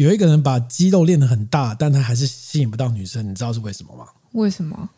[0.00, 4.06] 有一个人把肌肉练得很大，但他还是吸引不到女生，你知道是为什么吗？
[4.32, 4.88] 为什么？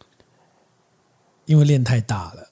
[1.45, 2.52] 因为练太大了。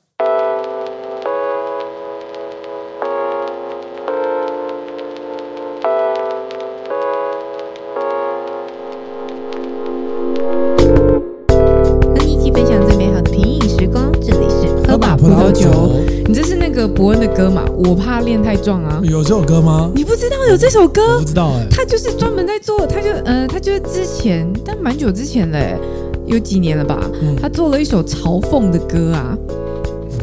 [17.40, 17.64] 歌嘛？
[17.74, 19.00] 我怕练太壮啊！
[19.02, 19.90] 有这首歌吗？
[19.94, 21.18] 你不知道有这首歌？
[21.18, 21.68] 不知道哎、欸。
[21.70, 25.78] 他就是专门在做，他就呃，他就是之前，但蛮久之前嘞，
[26.26, 27.10] 有几年了吧？
[27.22, 29.34] 嗯、他做了一首嘲讽的歌啊，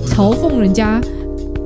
[0.06, 1.02] 嘲讽人家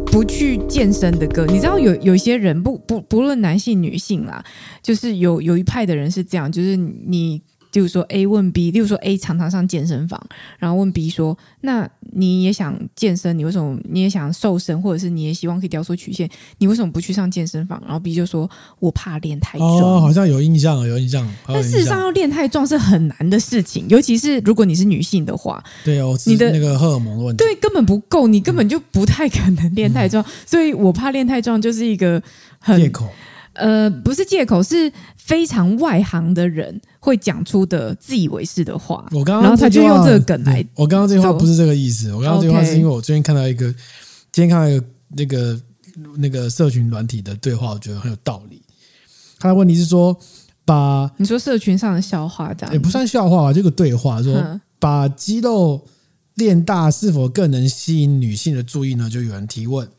[0.06, 1.46] 不去健身的歌。
[1.46, 4.42] 你知道有有些人不不不论男性女性啦，
[4.82, 7.42] 就是有有一派的人是这样，就是你。
[7.72, 10.22] 就是说，A 问 B，例如说 A 常常上健身房，
[10.60, 13.38] 然后问 B 说：“那你也想健身？
[13.38, 16.30] 你为什么你也想瘦身，或者是你也希望可以雕塑曲线？
[16.58, 21.28] 你为什么不去上健身房？”然后 B 就说：“我怕练太壮。”哦，好像有印象，有印象。
[21.48, 25.64] 但事实上，要练太壮是很难的事情，尤其是如果你是女性的话。
[25.86, 30.22] 对哦，你的那个荷尔蒙的问题，对，根本不够，你根本就不太可能练太壮。
[30.24, 32.22] 嗯、所以我怕练太壮就是一个
[32.60, 33.08] 很借口。
[33.54, 39.04] 呃，不是借口，是非常外行的人会讲出的自以为是的话。
[39.12, 40.64] 我刚刚，然后他就用这个梗来。
[40.76, 42.14] 我刚刚这句话不是这个意思。
[42.14, 43.74] 我刚刚这句话是因为我最近看到一个，
[44.32, 45.60] 今天看到一个那个
[46.18, 48.62] 那个社群软体的对话，我觉得很有道理。
[49.40, 50.16] 他的问题是说，
[50.64, 55.84] 把你说社群上的笑话这样，也不算笑话吧，这个对话说，把肌肉
[56.36, 59.10] 练大是否更能吸引女性的注意呢？
[59.10, 59.90] 就有人提问，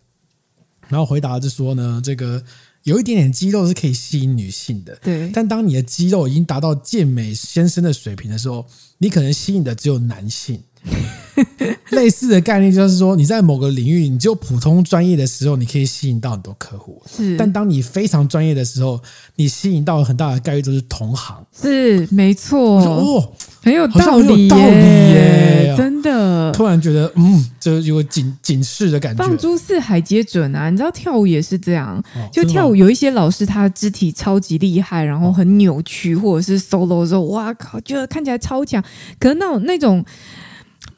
[0.88, 2.40] 然后回答是说呢，这个。
[2.84, 5.30] 有一点点肌肉是可以吸引女性的，对。
[5.32, 8.66] 但当你的肌肉已经达到健美先生的水平的时候，
[8.98, 10.62] 你可能吸引的只有男性。
[11.92, 17.00] 类似的概念就是说，你在某个领域，你就普通专业的时候，你可以吸引到很多客户。
[17.06, 17.36] 是。
[17.36, 19.00] 但当你非常专业的时候，
[19.36, 21.44] 你吸引到很大的概率都是同行。
[21.54, 22.80] 是，没错。
[22.82, 23.32] 哦，
[23.62, 24.64] 很有道理，很有道理
[25.12, 26.50] 耶，真的。
[26.52, 29.24] 突然觉得，嗯，就有个警警示的感觉。
[29.24, 30.68] 放诸四海皆准啊！
[30.70, 32.02] 你知道跳舞也是这样，
[32.32, 38.82] 就跳舞有一些老师，他肢体超级厉害，然后很扭曲，或者是 solo 的时候，哇靠，觉得看起来超强。
[39.18, 40.04] 可是那种那种。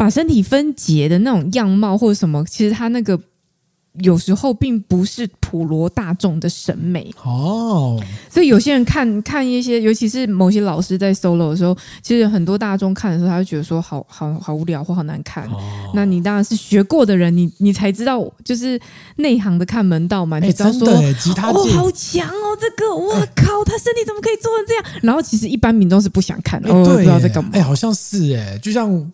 [0.05, 3.19] 把身体分解的那种样貌或者什么，其实他那个
[4.03, 7.99] 有时候并不是普罗大众的审美哦。
[8.29, 15.49] 所以有些人看看一些，尤其是某些老师在 solo 的时候，其实很多大众看的时候，他就觉得说好好好无聊或好难看。
[15.49, 15.59] 哦、
[15.95, 18.79] 那你当然是学过的人，你你才知道，就是
[19.17, 20.39] 内行的看门道嘛。
[20.39, 24.85] 你知道说，吉他哦，好强哦，这个我靠，他身体怎么可以做成这样？
[25.03, 27.49] 然后其实一般民众是不想看的，对，不知道在干嘛。
[27.55, 29.11] 哎，好像是哎，就像。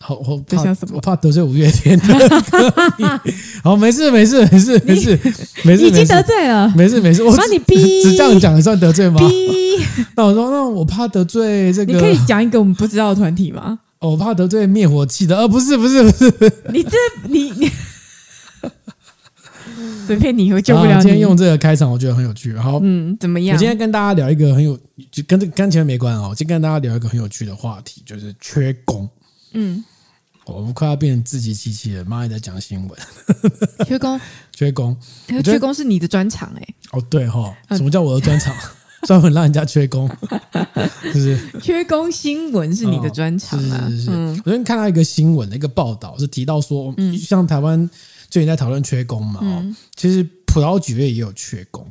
[0.00, 3.32] 好，我怕我怕得罪五月天的歌迷。
[3.64, 5.18] 好，没事没事没事没事
[5.64, 6.72] 没事，已经得罪了。
[6.76, 9.18] 没事没事，我把你逼，只这样讲算得罪吗？
[9.18, 9.84] 逼。
[10.16, 11.92] 那我说，那我怕得罪这个。
[11.92, 13.80] 你可以讲一个我们不知道的团体吗？
[14.00, 15.36] 我怕得罪灭火器的。
[15.36, 16.32] 呃，不是不是不是。
[16.72, 16.90] 你这
[17.28, 17.70] 你你
[20.06, 21.02] 随便你，我救不了你。
[21.02, 22.56] 今天用这个开场，我觉得很有趣。
[22.56, 23.56] 好，嗯，怎么样？
[23.56, 24.78] 我今天跟大家聊一个很有，
[25.10, 26.20] 就跟这跟前面没关系。
[26.22, 29.08] 我今天跟大家聊一个很有趣的话题，就是缺工。
[29.52, 29.84] 嗯，
[30.46, 32.04] 我们快要变成自欺欺欺了。
[32.04, 32.98] 妈也在讲新闻，
[33.86, 34.20] 缺工，
[34.52, 34.96] 缺工，
[35.44, 36.74] 缺工是你的专长哎。
[36.92, 38.54] 哦，对哈，什么叫我的专长？
[39.06, 40.10] 专门让人家缺工，
[41.04, 43.88] 就是缺工新闻是你的专长啊。
[43.88, 47.88] 是是是，我昨天看到一个新闻的，一个报道是提到说，像台湾
[48.28, 49.40] 最近在讨论缺工嘛，
[49.94, 51.86] 其实葡萄酒业也有缺工，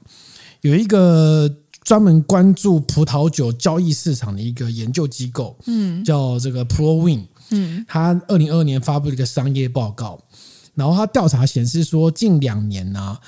[0.61, 1.53] 有一个。
[1.87, 10.19] 专门关注葡萄酒交易市场的一个研究机构，嗯，叫这个 ProWin，嗯，他二零二二年发布了一个商业报告，
[10.75, 13.21] 然后他调查显示说，近两年呢、啊，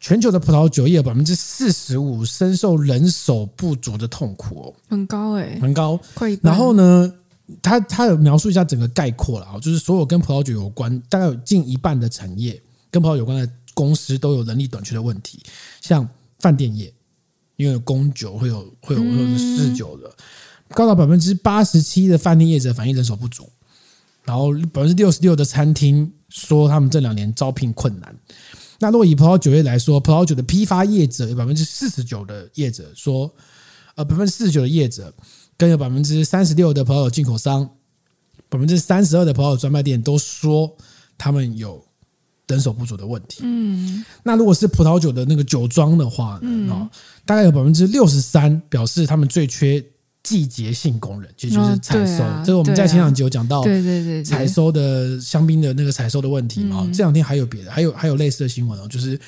[0.00, 5.98] 全球的葡萄酒业百分之四十五深受人手不足的痛苦哦，很高哎，很高。
[6.42, 7.12] 然后呢，
[7.62, 12.60] 他他有描述一下整个概括了啊，就是所有跟葡萄酒有关，大概有近一半的产业
[12.90, 15.40] 跟葡萄酒有关的公司都有人力短缺的问题，
[15.80, 16.08] 像
[16.38, 16.92] 饭店业。
[17.56, 20.10] 因为有供酒会有会有会有试酒的，
[20.70, 23.48] 高达百分之八十七的饭店业者反映人手不足，
[24.24, 28.14] 然后百分之六十六的餐厅说他们这两年招聘困难。
[28.78, 33.32] 那如果以葡萄酒业来说，葡萄酒的批发业者有百分之四十九的业者说，
[33.94, 35.14] 呃，百分之四十九的业者
[35.56, 37.68] 跟有百分之三十六的葡萄酒进口商，
[38.48, 40.76] 百分之三十二的葡萄酒专卖店都说
[41.16, 41.84] 他们有。
[42.46, 43.38] 人手不足的问题。
[43.42, 46.40] 嗯，那如果是葡萄酒的那个酒庄的话呢？
[46.42, 46.90] 嗯，
[47.24, 49.82] 大概有百分之六十三表示他们最缺
[50.24, 52.24] 季节性工人，也就是采收。
[52.44, 56.90] 这个我们在前两集有讲到，对对对，采收的香槟的那个采收的问题嘛。
[56.92, 59.20] 这两天还有别的，还有还有类似的新闻哦，就是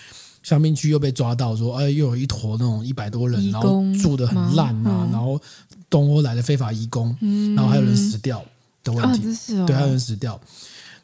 [0.42, 5.40] 香槟区又被抓到说，哎，又有一坨那种一百多人，然后住的很烂啊，嗯、然后
[5.88, 8.42] 东欧来的非法移工，嗯、然后还有人死掉
[8.82, 9.22] 的问题，
[9.66, 10.40] 对，还有人死掉，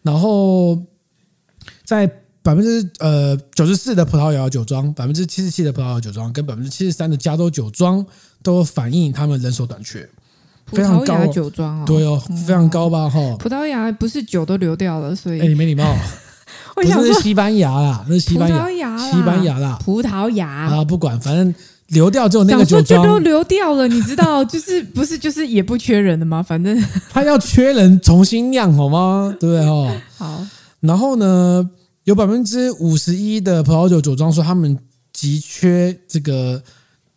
[0.02, 0.82] 然后
[1.84, 2.10] 在。
[2.42, 8.04] 百分之呃九十四的葡萄牙酒庄，百分之七十七的葡萄牙酒庄，跟百分之七十三的加州酒庄
[8.42, 10.08] 都反映他们人手短缺，
[10.66, 11.26] 非常高。
[11.28, 13.08] 酒庄哦，对哦，非常高吧？
[13.08, 15.84] 哈，葡萄牙不是酒都流掉了，所以哎，你没礼貌。
[16.74, 21.54] 我想说是西班牙啦，那是西班牙，西班牙啦，葡萄牙啊，不管，反正
[21.88, 26.42] 流掉之后那个酒庄就都流掉了，你知道， 就是不是就是也不缺人的吗？
[26.42, 26.76] 反正
[27.10, 29.32] 他要缺人重新酿好吗？
[29.38, 29.64] 对不对？
[29.64, 30.46] 哈，好，
[30.80, 31.70] 然后呢？
[32.04, 34.78] 有百分之五十一的葡萄酒酒庄说，他们
[35.12, 36.62] 急缺这个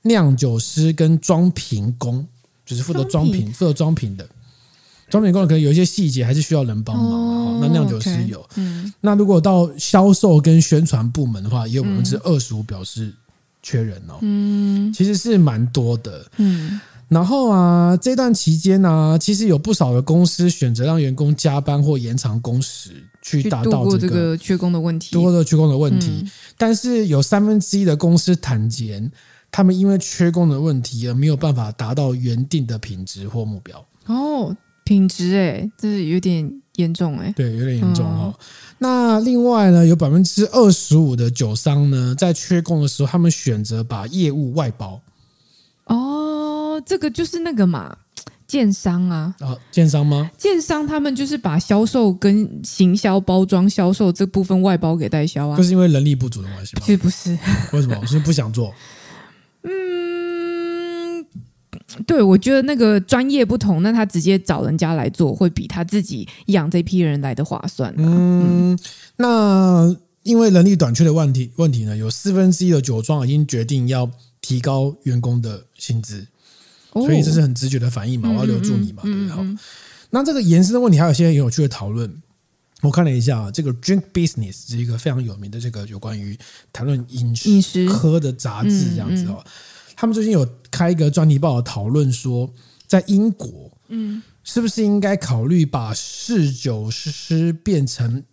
[0.04, 2.26] 酿酒师跟装瓶工，
[2.66, 4.28] 就是负责装瓶、负责装瓶的
[5.10, 7.06] 装瓶工，可能有一些细节还是需要人帮忙。
[7.06, 13.14] 哦、那酿酒师有，嗯、那如果到销售跟宣传部门的话，也有百分之二十五表示
[13.64, 14.18] 缺人哦。
[14.22, 16.26] 嗯，其实是蛮多的。
[16.38, 16.80] 嗯。
[17.08, 25.12] 然后啊，这段期间呢、啊，其实有不少的公司选择让员工加班或延长工时，去达到这个，这个缺工的问题。
[25.12, 29.12] 多的缺工的问题，嗯、但是有三分之一的公司坦言，
[29.52, 33.84] 他们因为缺工的问题而没有办法达到原定的品质或目标。
[34.06, 37.34] 哦，品质哎，这是有点严重哎。
[37.36, 38.32] 对，有点严重哦。
[38.38, 38.46] 嗯、
[38.78, 45.02] 那另外呢，有百分之二十五的酒商呢，在缺工的时候，他们选择把业务外包。
[45.86, 47.98] 哦这个就是那个嘛，
[48.48, 50.30] 建商啊，啊，建商吗？
[50.38, 56.84] 建商他们就是把销售跟行销、包装、销售这部分外包给代销啊，就是因为人力不足的关系吗？
[56.86, 57.32] 其实不是，
[57.74, 57.98] 为什么？
[58.00, 58.72] 我是不想做。
[59.64, 61.26] 嗯，
[62.06, 67.96] 对，我觉得那个专业不同，那他直接找人家来做，会比他自己养这批人来的划算啊。
[67.98, 68.80] 嗯，嗯，
[69.18, 74.08] 那因为人力短缺的问题，问题呢，有四分之一的酒庄已经决定要
[74.40, 76.28] 提高员工的薪资。
[77.02, 79.30] 所以这是很直觉的反应嘛，我要留住你嘛，对不对？
[79.30, 79.46] 好，
[80.12, 82.22] 那这个延伸的问题还有一些很有趣的讨论。
[82.82, 86.38] 我看了一下，这个 Drink Business 是一个非常有名的这个有关于
[86.72, 89.44] 谈论饮食喝的杂志，这样子哦。
[89.96, 92.50] 他们最近有开一个专题报道讨论说，
[92.88, 98.24] 在英国，嗯，是不是应该考虑把侍酒师变成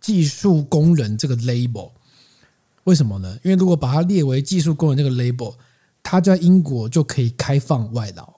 [0.00, 1.90] 技术工人这个 label？
[2.84, 3.38] 为什么呢？
[3.42, 5.54] 因为如果把它列为技术工人这个 label。
[6.02, 8.34] 他在英国就可以开放外劳，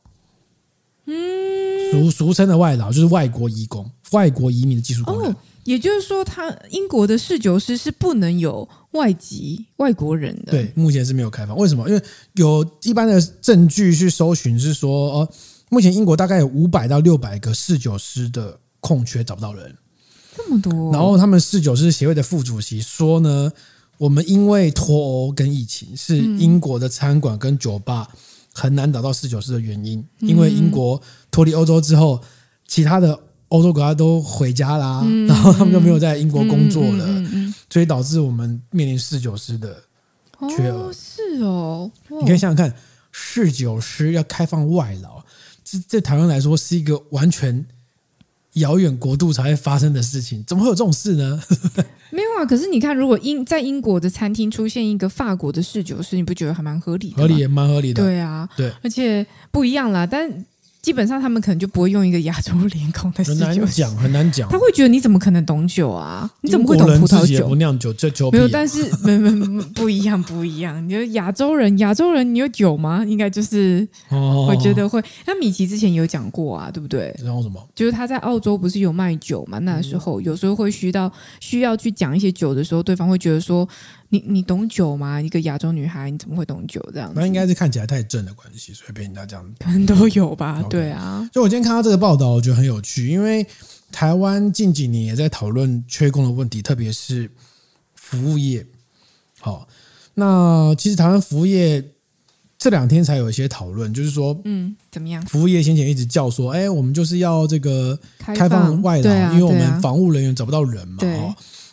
[1.06, 5.32] 嗯，俗俗称的外劳就是外国移工、外国移民的技术工人。
[5.32, 10.52] 哦，也就是说，他英国的侍酒师是不能有外籍外国人的。
[10.52, 11.56] 对，目前是没有开放。
[11.56, 11.88] 为什么？
[11.88, 12.02] 因为
[12.34, 15.28] 有一般的证据去搜寻是说，呃，
[15.70, 19.75] 目前英国大概有五百到六百个侍酒师的空缺，找不到人。
[20.37, 20.93] 这么多。
[20.93, 23.50] 然后他们侍酒师协会的副主席说呢。
[23.99, 28.08] 我们因为脱欧跟疫情，是英国的餐馆跟酒吧
[28.52, 30.05] 很难找到侍酒师的原因。
[30.20, 31.00] 因为英国
[31.31, 32.20] 脱离欧洲之后，
[32.67, 33.19] 其他的
[33.49, 37.06] 欧洲国家都回家啦，然后他们就没有在英国工作了，
[37.70, 39.82] 所以导致我们面临侍酒师的
[40.50, 40.93] 缺额。
[40.93, 42.75] 是哦，你可以想想看，
[43.12, 45.23] 侍酒师要开放外劳，
[45.62, 47.64] 这对台湾来说是一个完全。
[48.54, 51.40] 遥远国度才会发生的事情，怎么会有这种事呢？
[52.10, 57.16] 没有啊，可是你看，如果英在英国的餐厅出现一个法国的侍酒师，你不觉得还蛮合理的？
[57.16, 58.02] 合理也蛮合理的。
[58.02, 60.44] 对啊，对，而且不一样啦，但。
[60.84, 64.46] 基本上他们可能就不会用一个亚洲脸孔的很难讲，很难讲。
[64.50, 66.31] 他会觉得你怎么可能懂酒啊？
[66.43, 67.48] 你怎么会懂葡萄酒？
[67.48, 70.86] 不酿酒，这酒没有，但是没没没不一样，不一样。
[70.86, 73.03] 你说亚洲人，亚洲人你有酒吗？
[73.08, 75.03] 应该就是，我觉得会。
[75.26, 77.17] 那米奇之前有讲过啊，对不对？
[77.24, 77.67] 然后什么？
[77.74, 79.58] 就是他在澳洲不是有卖酒嘛？
[79.60, 81.10] 那时候有时候会需到
[81.41, 83.67] 需要去讲一些酒的时候，对方会觉得说。
[84.08, 85.20] 你你懂酒吗？
[85.20, 87.15] 一个亚洲女孩，你怎么会懂酒这样子？
[87.17, 89.55] 那应该是看起来太正的关系，所以被人家这样。
[89.58, 90.69] 可能都有吧，Okay.
[90.69, 91.29] 对啊。
[91.32, 93.44] 就我今天看到这个报道，我觉得很有趣，因为
[93.91, 97.31] 台湾近几年也在讨论缺工的问题，特别是
[97.94, 98.65] 服务业。
[99.41, 99.67] 好，
[100.15, 101.84] 那其实台湾服务业
[102.56, 105.20] 这两天才有一些讨论，就是说，嗯，怎么样？
[105.27, 111.15] 服务业先前一直叫说，哎，我们就是要这个开放外劳，啊、因为我们防务人员找不到人嘛，对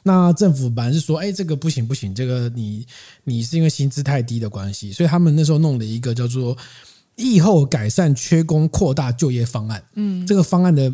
[0.03, 2.85] 那政府本来是说，哎，这个不行不行，这个你
[3.23, 6.57] 你是因为薪资太低的关系，所以他们那时候弄了一个叫做
[7.15, 9.83] “疫后改善缺工扩大就业方案”。
[9.93, 10.91] 嗯，这个方案的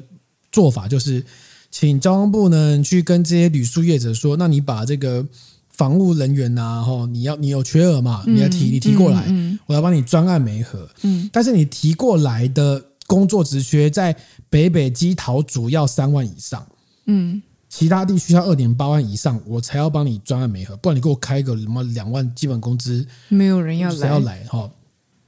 [0.52, 1.24] 做法就是，
[1.72, 5.26] 请交通部呢去跟这些旅宿业者说，那你把这个
[5.70, 9.24] 防务人员呐，哈，你要你有缺额嘛，你要提你提过来，
[9.68, 10.90] 我要帮你专案媒合。
[11.04, 14.14] 嗯，但是你提过来的工作职缺在
[14.50, 16.68] 北北基桃主要三万以上。
[17.06, 17.42] 嗯。
[17.78, 24.68] 其他地区要二点八万以上，我才要帮你专案媒合，不然你给我开个什么两万基本工资，没有人要来，谁要来哈？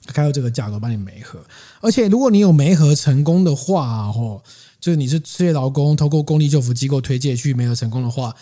[0.08, 1.39] 开到这个价格帮你媒合，
[1.79, 4.41] 而且如果你有媒合成功的话，哈，
[4.79, 8.36] 就是你是失业劳工，透过公立救扶机构推荐去媒合成功的话，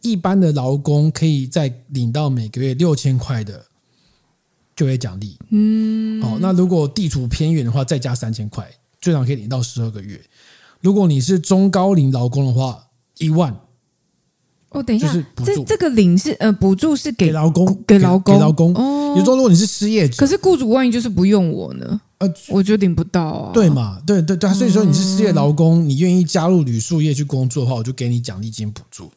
[0.00, 3.66] 一般的劳工可以再领到每个月六千块的
[4.74, 8.66] 就业奖励，嗯，哦，那如果地处偏远的话，再加三千块，
[9.02, 10.18] 最长可以领到十二个月。
[10.80, 12.86] 如果你是中高龄劳工的话，
[13.20, 13.56] 一万。
[14.70, 15.12] 哦，等一下，
[15.44, 19.14] 这这个领是呃补助是给劳工给劳工给劳工哦。
[19.18, 22.00] 你说，如果你是失业者，可是雇主万一就是不用我呢？
[22.18, 23.52] 呃，我就领不到啊。
[23.52, 24.00] 对嘛？
[24.06, 29.10] 对对对，所以说你是失业劳工，你愿意加入旅宿业去工作的话，我就给你奖励金补助。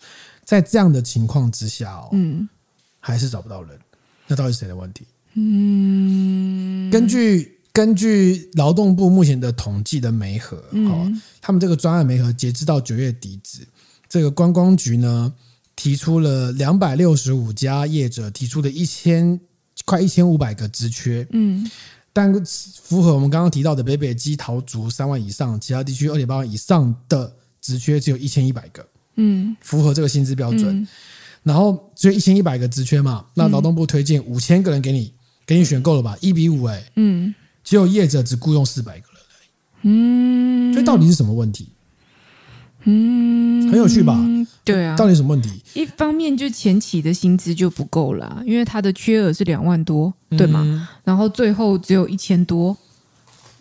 [0.44, 2.50] 在这样的情况之下哦，嗯，
[3.00, 3.78] 还是找不到人，
[4.26, 5.06] 那到底是谁的问题？
[5.36, 13.60] 嗯，根据根据劳动部目前的统计的媒合，哦，他们这个专案媒合截至到九月底止。
[14.13, 15.34] 这个观光局呢，
[15.75, 19.39] 提出了两百六十五家业者提出的一千
[19.86, 21.67] 快一千五百个职缺，嗯，
[22.13, 22.32] 但
[22.84, 30.88] 符合我们刚刚提到的北北基桃竹三万以上，其他地区二点八万以上的职缺只有一千一百个，嗯，符合这个薪资标准，嗯、
[31.41, 35.12] 然后只有一千一百个职缺嘛，那劳动部推荐五千个人给你，
[35.43, 36.15] 给你选够了吧？
[36.22, 39.22] 一比五哎，嗯，只有业者只雇佣四百个人，
[39.82, 41.70] 嗯，所以到底是什么问题？
[42.86, 44.20] 嗯，很有趣吧？
[44.66, 45.50] 对啊，到底什么问题？
[45.74, 50.62] 一方面就前期的薪资就不够了，因为他的缺额是两万多，对吗？
[50.66, 52.75] 嗯、然后最后只有一千多，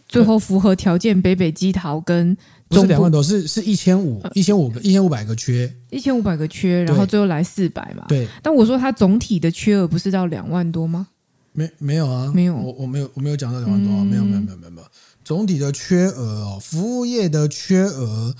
[0.08, 2.36] 最后符合条件，北北基桃跟
[2.68, 8.04] 不是两万多，是是一千五，一千五个，一千五百个缺，一千五百个缺，然后最后来四百嘛。
[8.08, 11.06] 对，但我说他总体的缺额不是到两万多吗？
[11.52, 12.32] 没没有啊？
[12.34, 14.86] 没有，我我没有我没有讲到两万多啊，没有没有没有没有没有，
[15.24, 18.34] 总体的缺额哦，服务业的缺额。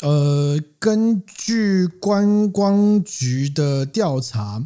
[0.00, 4.64] 呃，根据观光局的调查，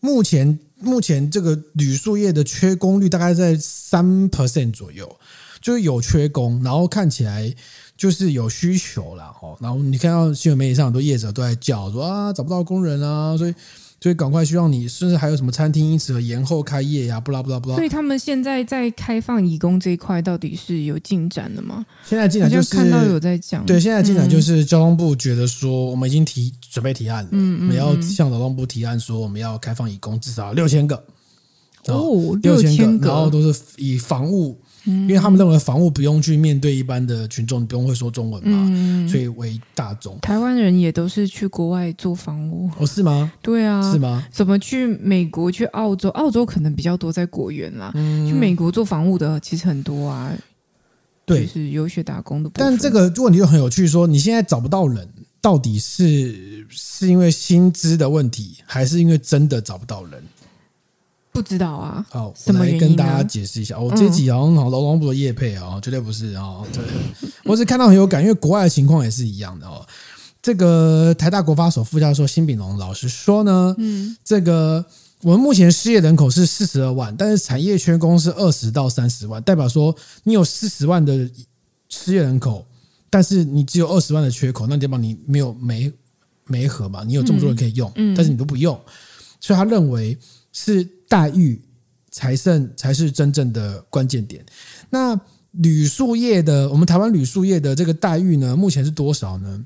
[0.00, 5.16] 目前目前这个铝塑业的缺工率大概在三 percent 左右，
[5.60, 7.54] 就是有缺工，然后看起来
[7.96, 9.56] 就是有需求了哦。
[9.60, 13.54] 然后你看到新闻媒体上很多业者都在叫说啊，找不到工人啊，所以。
[14.02, 17.20] 所以赶快希望你，甚至还有什么餐厅因此而延后开业呀？
[17.20, 17.76] 不啦不啦不啦。
[17.76, 21.86] 所以他们现在在开放义工这一块，到底是有进展的吗？
[22.04, 23.64] 现在进展就是看到有在讲。
[23.64, 31.00] 对，现在进展就是交通部觉得说，我们已经提准备提案了，嗯，我们要向劳动部提案说，我们要开放义工至少六千个。
[31.86, 34.60] 哦，六千个，然后都是以房务。
[34.84, 40.18] 因为他们认为房屋不用去面对一般的群众，不用会说中文嘛，嗯、所以为大众。
[40.20, 43.32] 台湾人也都是去国外做房屋，哦，是吗？
[43.40, 44.26] 对啊，是吗？
[44.32, 46.08] 怎么去美国、去澳洲？
[46.10, 47.92] 澳洲可能比较多，在果园啦。
[47.94, 50.32] 嗯、去美国做房屋的其实很多啊，
[51.24, 52.50] 对，是游学打工的。
[52.54, 55.08] 但这个问题就很有趣，说你现在找不到人，
[55.40, 60.20] 到底是是因为薪资的问题，还是因为真的找不到人？
[61.32, 63.78] 不知道啊，好，我来跟大家解释一下。
[63.78, 66.62] 我这集好像好劳动部的业配啊，绝对不是啊。
[66.70, 66.84] 对，
[67.44, 69.84] 我只看到很有感，因为国外的情况也是一样的哦。
[70.42, 74.84] 这个台大国发所副教授辛炳龙老师说呢，嗯，这个
[75.22, 81.30] 我们目前失业人口是四十二万，但是产业缺工是二十到三十万，代表说你有四十万的
[81.88, 82.66] 失业人口，
[83.08, 85.90] 但是你只有二十万的缺口，那代表你没有没
[86.44, 87.02] 没合嘛？
[87.04, 88.78] 你有这么多人可以用，但是你都不用，
[89.40, 90.18] 所以他认为
[90.52, 90.86] 是。
[91.12, 91.60] 待遇
[92.10, 94.42] 才是才是真正的关键点。
[94.88, 99.62] 那旅宿业的，我们台湾旅宿业的这个待遇呢，目前是多少呢？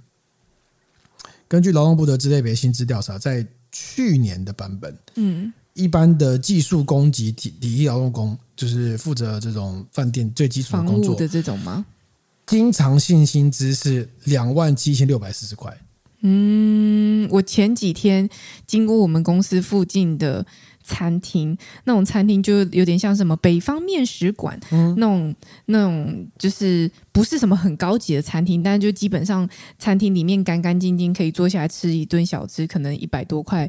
[1.46, 11.86] 根据劳动部的职类别薪资调查，在去年的版本，嗯，一般的技术工及体体力劳动工，就是负责这种饭店最基础的工作的这种吗？
[12.44, 15.72] 经常性薪资是两万七千六百四十块。
[16.22, 18.28] 嗯，我前几天
[18.66, 20.44] 经过我们公司附近的。
[20.86, 25.34] 餐厅那种餐厅就有点像什么北方面食馆，嗯、那种
[25.66, 33.68] 那种就是不是什么很高级的餐厅，但是就基本上餐厅里面干干净净，可以坐下来吃一顿小吃，可能一百多块，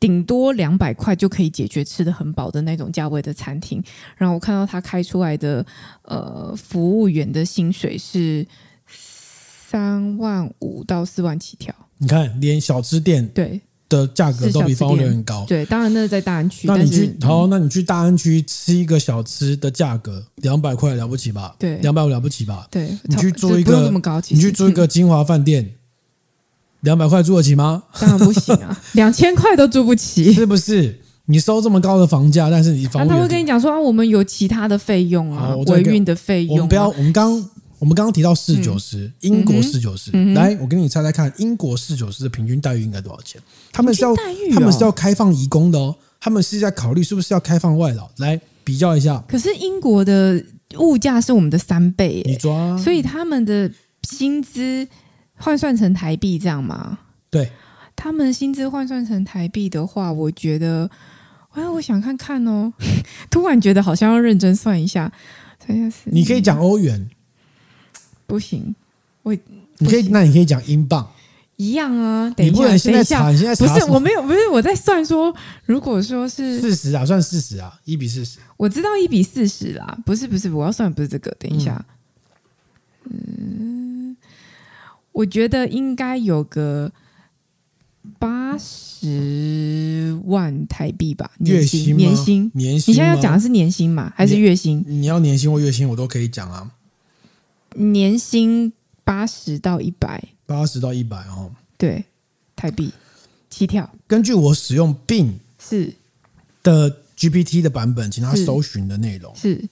[0.00, 3.82] 顶多两百块就可以解决吃得很饱的那种价位的餐厅。
[4.16, 5.64] 然后我看到他开出来的
[6.02, 8.46] 呃服务员的薪水是
[8.88, 11.74] 三万五到四万起跳。
[11.98, 13.60] 你看，连小吃店对。
[13.88, 16.66] 的价格都比房务员很高，对，当然那是在大安区。
[16.66, 21.54] 那你去好，那你去大安区吃一个小吃的价格两百块了不起吧？
[21.58, 22.66] 对，两百五了不起吧？
[22.70, 23.92] 对，你去住一个，
[24.30, 25.74] 你去住一个金华饭店，
[26.80, 27.84] 两百块住得起吗？
[28.00, 31.00] 当然不行啊， 两千块都住不起，是不是？
[31.26, 36.56] 你收这么高的房价，但是你房务员、啊、他会跟你讲说啊，我们有其他的费用啊，维运的费用、啊。
[36.56, 37.50] 我们不要，我们刚。
[37.84, 43.38] 我我们刚刚提到四九师，嗯、英国四九师，嗯、来，我给你猜猜看，英国四九师的平均待遇应该多少钱？
[43.70, 44.16] 他们是要、哦、
[44.54, 49.22] 他们是要开放移工的哦，他们是在考虑是不是要开放外劳，来比较一下。
[49.28, 50.42] 可是英国的
[50.78, 53.70] 物价是我们的三倍，你抓，所以他们的
[54.08, 54.88] 薪资
[55.34, 56.98] 换算成台币这样吗？
[57.28, 57.52] 对，
[57.94, 60.90] 他们薪资换算成台币的话，我觉得，
[61.50, 62.72] 哎，我想看看哦，
[63.30, 65.12] 突然觉得好像要认真算一下。
[66.04, 67.08] 你可以讲欧元，
[68.26, 68.74] 不行，
[69.22, 69.34] 我
[69.78, 71.08] 你可以，那你可以讲英镑，
[71.56, 72.30] 一样啊。
[72.30, 75.34] 等一下，你不能现在查，你现在不是我没有，不是我在算说，
[75.66, 81.84] 如果说是四十啊，算四十啊，一比四十，我知道一比四十啦，不是不是，我要算不是这个，等一下，
[83.10, 84.16] 嗯，
[85.12, 86.92] 我觉得应该有个
[88.18, 92.50] 八十万台币吧，年薪年薪。
[92.54, 94.84] 年薪，你现在要讲的是年薪嘛，还是月薪？
[94.86, 96.70] 你要年薪或月薪，我都可以讲啊。
[97.74, 98.72] 年薪
[99.04, 102.04] 八十到一百，八十到一百哦，对，
[102.56, 102.92] 台币。
[103.50, 103.88] 起跳。
[104.06, 105.94] 根据我使用 Bing 是。
[106.62, 109.34] 的 GPT 的版本，请他搜寻的内容。
[109.36, 109.68] 是。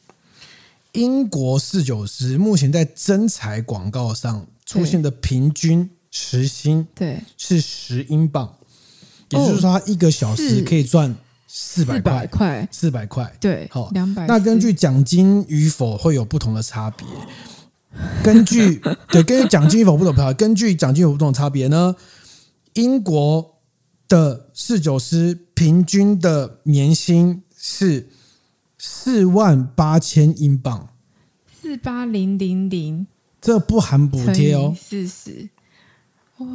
[0.92, 8.54] 英国四九师目前在征才广告上出现的平均时薪，对，是十英镑，
[9.30, 11.16] 也就是说他一个小时可以赚
[11.48, 14.26] 四百块，四百块，对，好，两百。
[14.26, 17.06] 那根据奖金与否会有不同的差别。
[18.22, 21.94] 根据对，根据奖金与否不同，根据奖金有不同差别呢。
[22.74, 23.58] 英国
[24.08, 28.08] 的侍酒师平均的年薪是
[28.78, 30.88] 四万八千英镑，
[31.60, 33.06] 四八零零零，
[33.40, 35.50] 这不含补贴哦，四十，
[36.38, 36.46] 哇，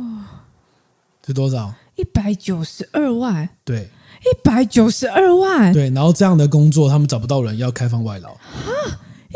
[1.25, 1.73] 是多少？
[1.95, 3.89] 一百九十二万，对，
[4.21, 5.89] 一百九十二万，对。
[5.91, 8.39] 然后这样的工作，他们找不到人，要开放外劳啊。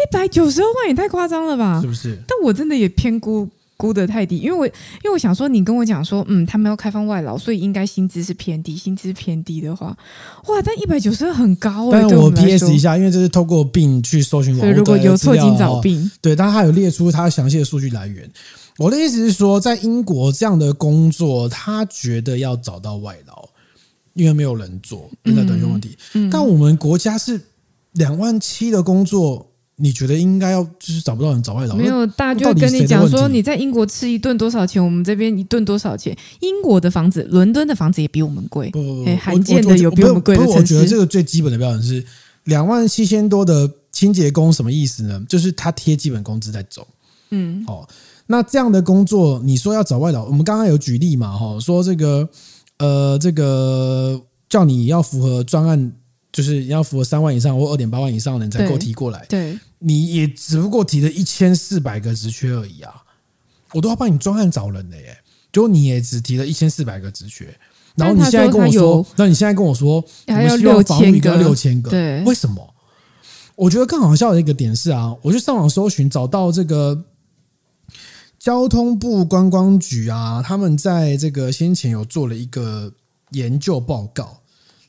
[0.02, 1.80] 一百九十二万也太夸张了吧？
[1.82, 2.18] 是不是？
[2.28, 4.74] 但我真的也偏估估的太低，因为我因
[5.06, 8.78] 为我想说，你跟我讲说，嗯，他们要开放外劳，所以应该薪资是偏低。
[8.78, 9.88] 薪资偏低的话，
[10.48, 12.08] 哇，但一百九十二很高哎、欸。
[12.08, 16.12] 但我 PS 一下，因为这是透过 Bing 去搜寻网络，如果有错，请找 Bing。
[16.22, 18.30] 对，但他有列出他详细的数据来源。
[18.78, 23.50] 我的意思是说，在英国这样的工作，他觉得要找到外劳，
[24.14, 25.98] 因为没有人做，现在等于问题。
[26.14, 27.42] 嗯嗯、但我们国家是
[27.94, 29.48] 两万七的工作。
[29.82, 31.76] 你觉得应该要就是找不到人找外劳？
[31.76, 34.84] 没有，大家就跟你讲说，你在英国吃一顿多少钱？
[34.84, 36.16] 我们这边一顿多少钱？
[36.40, 38.70] 英国的房子，伦敦的房子也比我们贵。
[38.70, 40.54] 不不不，罕见的有比我们贵的城市。
[40.54, 42.06] 不，我觉得这个最基本的标准是
[42.44, 45.24] 两万七千多的清洁工，什么意思呢？
[45.28, 46.88] 就是他贴基本工资在走。
[47.32, 47.88] 嗯，好，
[48.28, 51.36] 那这样的工作，你说要找外劳，我们刚刚有举例嘛？
[51.36, 52.30] 哈，说这个
[52.78, 55.94] 呃，这个叫你要符合专案，
[56.32, 59.26] 就是要符合三万以上或二点八万以上的人才够提过来。
[59.28, 59.54] 对。
[59.54, 63.02] 对你也只不过提了一千四百个职缺而已啊，
[63.74, 65.18] 我都要帮你专案找人的耶，
[65.52, 67.52] 就你也只提了一千四百个职缺，
[67.96, 69.96] 然后你现在跟我说，那你现在跟我说，
[70.28, 72.76] 我们希望房屋一个六千个，对，为什么？
[73.56, 77.06] 我觉得更好笑的一个点是啊，我去上网搜寻，找到这个
[78.38, 82.94] 交通部观光局啊，他们在这个先前有做了一个
[83.32, 84.42] 研究报告，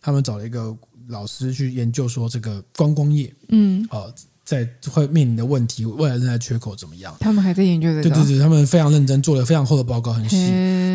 [0.02, 0.76] 他们找了一个
[1.12, 4.12] 老师去研究说这个观光业，嗯，呃。
[4.44, 7.14] 在会面临的问题，未来人才缺口怎么样？
[7.20, 8.02] 他们还在研究这个。
[8.02, 10.36] 对对对，他们非常认真，做了非常厚的报告，很细。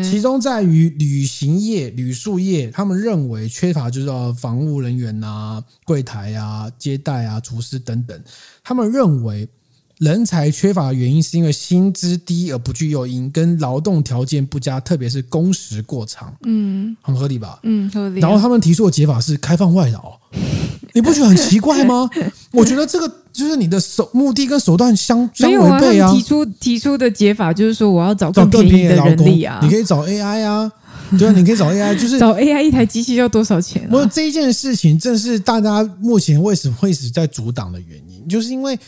[0.08, 8.22] 其中在于旅行业、旅宿业，他们认为缺乏就是要房务人员啊、柜台啊、接待啊、厨师等等。
[8.62, 9.48] 他们认为
[9.98, 16.32] 人才缺乏的原因是因为薪资低而不具诱因，跟劳动条件不佳，特别是工时过长。
[16.44, 17.58] 嗯，很合理吧？
[17.64, 18.20] 嗯，合理。
[18.20, 20.16] 然后他们提出的解法是开放外劳。
[20.94, 22.08] 你不觉得很奇怪吗？
[22.52, 26.10] 我觉得这个就是你的手目的跟手段相相违背啊！
[26.12, 29.60] 提出提出的解法就是说，我要找更便宜的人力啊！
[29.62, 30.70] 你可以找 AI 啊，
[31.18, 33.90] 对啊，你可以找 AI，就是 找 AI 一台机器要多少钱啊？
[33.92, 38.78] 我这一件事情正是大家目前为什么会一直在阻挡的原因，就是因为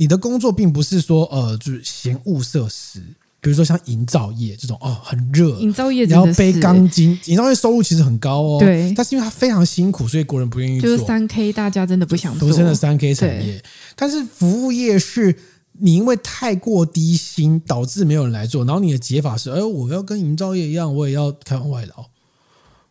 [0.00, 3.02] 你的工作并不是说呃，就是嫌恶设施。
[3.42, 10.88] 比如说像营造业这种哦，很热，营造业然后背钢筋，营造业收入其实很高哦，对，但是因为它非常辛苦，所以国人不愿意做。
[10.88, 12.48] 就是三 K，大家真的不想做。
[12.48, 13.62] 独身的三 K 产业，
[13.94, 15.34] 但是服务业是
[15.72, 22.06] 你因为太过低薪导致没有人来做，然后你的解法是，哎，我要跟营造业一样，我也要开放外劳。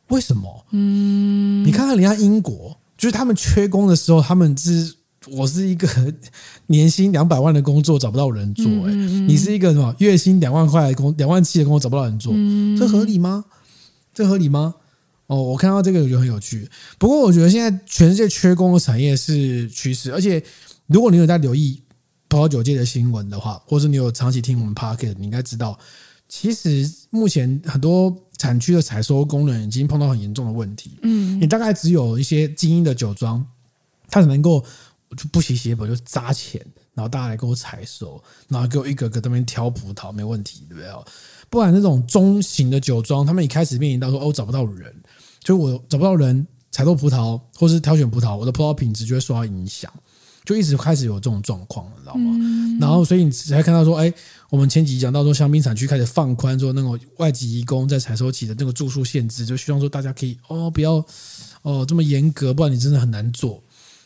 [0.10, 0.66] 为什么？
[0.72, 4.96] 嗯，你看看人家英国，就是他们缺工的时候，他们是。
[5.28, 5.88] 我是一个
[6.68, 8.94] 年薪两百万的工作找不到人做，欸，哎，
[9.28, 12.34] 你是一个什么月薪两万块的工两万七的工作找不到人做，
[12.78, 13.44] 这合理吗？
[14.14, 14.76] 这合理吗？
[15.28, 16.68] 哦，我看到这个我觉得很有趣。
[16.98, 20.42] 不过我觉得现在全世界缺工的产业是趋势，而且
[20.88, 21.80] 如果你有在留意
[22.28, 25.78] 葡萄酒界的新闻的话，或是你有长期听我们 Podcast，你应该知道，
[26.28, 30.92] 其实目前很多产区的采收工人已经碰到很严重的问题。
[31.04, 33.46] 嗯，你大概只有一些精英的酒庄，
[34.10, 34.64] 它只能够
[35.18, 36.60] 就不惜血本就砸钱，
[36.94, 40.90] 然后大家来给我采收，然后给我一个个在那边挑葡萄，没问题，对不对？
[41.50, 44.94] 不然那种中型的酒庄，他们一开始面临到说哦找不到人，
[45.44, 49.92] 就我找不到人采购葡萄或是挑选葡萄，我的葡萄品质就会受到影响。
[50.46, 52.36] 就一直开始有这种状况，你知道吗？
[52.40, 54.12] 嗯、然后，所以你才看到说，哎，
[54.50, 61.06] 我们前几集讲到说，香槟产区开始放宽说那种外籍移工在采收期的那个住宿限制，就希望说大家可以哦，不要
[61.62, 63.62] 哦这么严格，不然你真的很难做。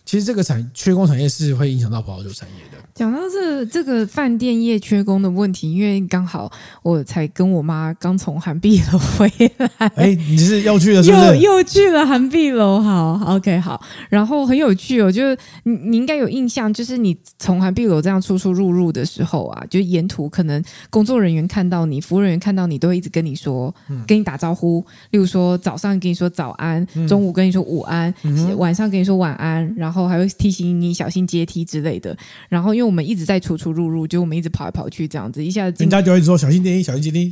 [0.06, 2.78] 其实这个产缺工产业是会影响到葡萄酒产业的。
[2.94, 6.52] 讲到这这个饭店业缺工的问题，因为刚好
[6.84, 9.88] 我才跟我妈刚从韩碧楼回来。
[9.96, 11.40] 哎，你是又去了是不是？
[11.40, 13.82] 又又去了韩碧楼，好，OK，好。
[14.10, 24.86] 然后很有趣哦，就是你你应该有印象，就是你从韩碧楼这样出出入入的时候啊，就沿途可能工作人员看到你，服务人员看到你，都会一直跟你说，嗯、跟你打招呼。
[25.10, 29.93] 例如说早上跟你说早安，中午跟你说午安，嗯、晚上跟你说晚安，然后。
[29.94, 32.18] 然后还会提醒你小心阶梯之类的。
[32.50, 37.32] 然后因为我们一直在出出入入，就我们一直跑来跑去这样子，一下子人家就会说小心阶梯，小心阶梯。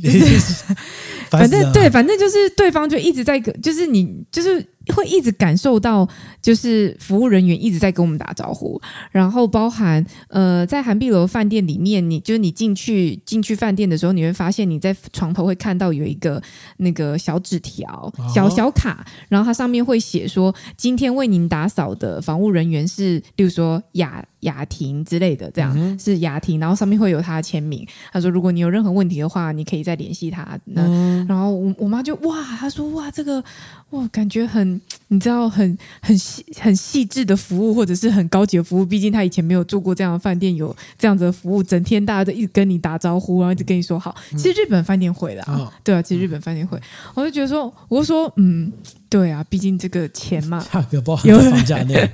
[1.28, 4.64] 反正对，反正就是对方就一直在，就是你就是。
[4.94, 6.08] 会一直感受到，
[6.40, 16.42] 就是服务人员一直在跟我们打招呼，然后包含呃，在韩碧楼饭店里面，你就是你进去进去饭店的时候，你会发现你在床头会看到有一个
[16.78, 27.84] 那个小纸条、小小卡，然后它上面会写说，今天为您打扫的房务人员是，例如说雅雅婷之类的，这样、是雅婷，然后上面会有他的签名。
[28.12, 30.58] 他说，如果你有任何问题的话，你可以再联系他。
[30.66, 33.42] 那、嗯、然后我我妈就哇，她说哇，这个
[33.90, 34.80] 哇，感觉很。
[35.08, 38.86] 你知道很很细很细致的服务，或者是很高级的服务。
[38.86, 44.16] 毕竟他以前没有住过这样的饭店，有这样子的服务，整天大家都一直跟你打招呼，然后一直跟你说好。
[44.30, 46.80] 其实日本饭店会的啊，对啊，其实日本饭店会。
[47.12, 48.72] 我就觉得说，我就说，嗯，
[49.10, 52.10] 对啊，毕竟这个钱嘛，价格包含在房价内，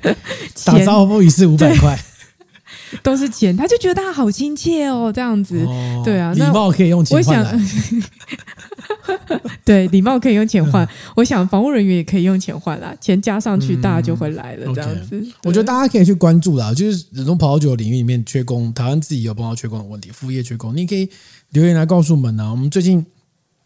[0.65, 1.97] 打招呼一次五百块。
[3.03, 7.59] 都是钱，他就觉得他好亲切哦，这样子，哦、对啊，礼貌可以用钱换来。
[9.63, 10.83] 对，礼貌可以用钱换。
[10.85, 15.21] 嗯、 我想，房务人员也可以用钱换啦，钱加上去，大家就会来了，嗯、这样子。
[15.21, 21.07] okay 我觉得大家可以去关注啦，就是人工葡萄酒领域里面缺工，台湾自己有碰到缺工的问题，服务业缺工，你可以
[21.51, 22.49] 留言来告诉我们呢。
[22.49, 23.05] 我们最近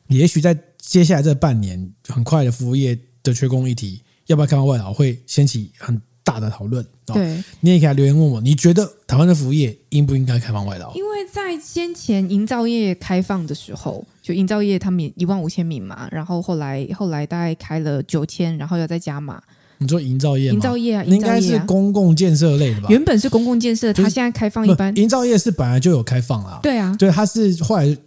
[0.07, 6.01] 也许在接下来这半年，很快的服务业的缺工议题，要不要开放外劳，会掀起很。
[6.23, 10.93] 大的讨论，对，你也可以留言问我，你觉得台湾的服务业应不应该开放外劳？
[10.95, 19.41] 因为在先前营造业开放的时候，就营造业他们一万五千名嘛，然后后来后来大概开了九千，然后要再加码。
[19.79, 20.49] 你说营造业？
[20.51, 22.87] 营造业啊，应该是公共建设类的吧？
[22.89, 24.95] 原本是公共建设，它现在开放一般。
[24.95, 27.97] 营造业是本来就有开放啊，对啊，对，它是后来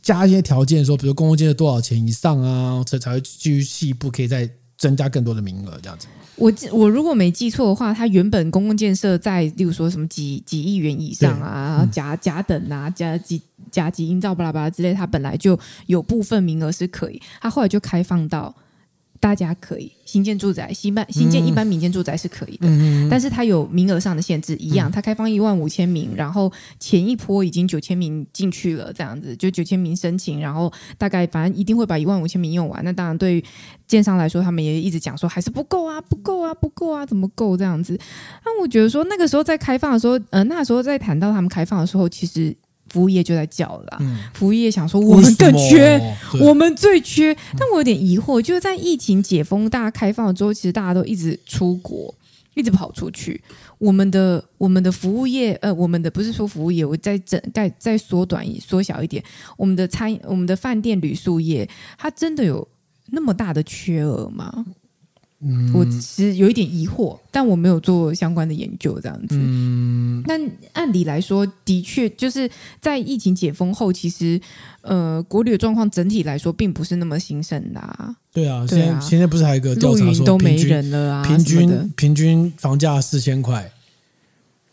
[0.00, 6.06] 加一些条件，说比如公共建设多少钱以上啊，这才会继续细部可以再增加更多的名额这样子。
[6.38, 18.54] 我记我如果没记错的话，它原本公共建设在，例如说什么几几亿元以上啊，甲甲等啊，甲级甲级营造巴拉巴拉之类，它本来就有部分名额是可以，它后来就开放到。
[19.20, 32.84] 大家可以新建住宅，新办新建一般民间住宅是可以的，嗯、但是它有名额上的限制，一样，它开放一万五千名，然后前一波已经九千名进去了，这样子就九千名申请，然后大概反正一定会把一万五千名用完。
[32.84, 33.44] 那当然，对于
[33.86, 37.98] 建商来说，他们也一直讲说还是不够啊，不够啊，不够啊，怎么够这样子？
[38.44, 42.56] 那我觉得说那个时候在开放的时候，呃，那时候在谈到他们开放的时候，其实。
[42.88, 46.00] 服务业就在叫了，嗯、服务业想说我们更缺，
[46.40, 47.34] 我们最缺。
[47.56, 52.14] 但我有点疑惑，就是在疫情解封、大家开放了之后，其实大家都一直出国，
[52.54, 53.40] 一直跑出去。
[53.78, 59.22] 我们的我们的服务业，呃，我们的不是说服务业，我再整再再缩短缩小一点，
[59.56, 62.66] 我们的餐我们的饭店旅宿业，它真的有
[63.10, 64.66] 那么大的缺额吗？
[65.40, 69.36] 嗯，我其实有一点疑惑，但我没有做相关的研究，这样子。
[69.38, 70.40] 嗯，但
[70.72, 74.40] 按理来说，的确就是在疫情解封后，其实
[74.80, 78.16] 呃，国旅的状况整体来说并不是那么兴盛的啊。
[78.32, 83.70] 对啊，现在现在不是还有一个调查说，都没人了啊，平均平均房价四千块，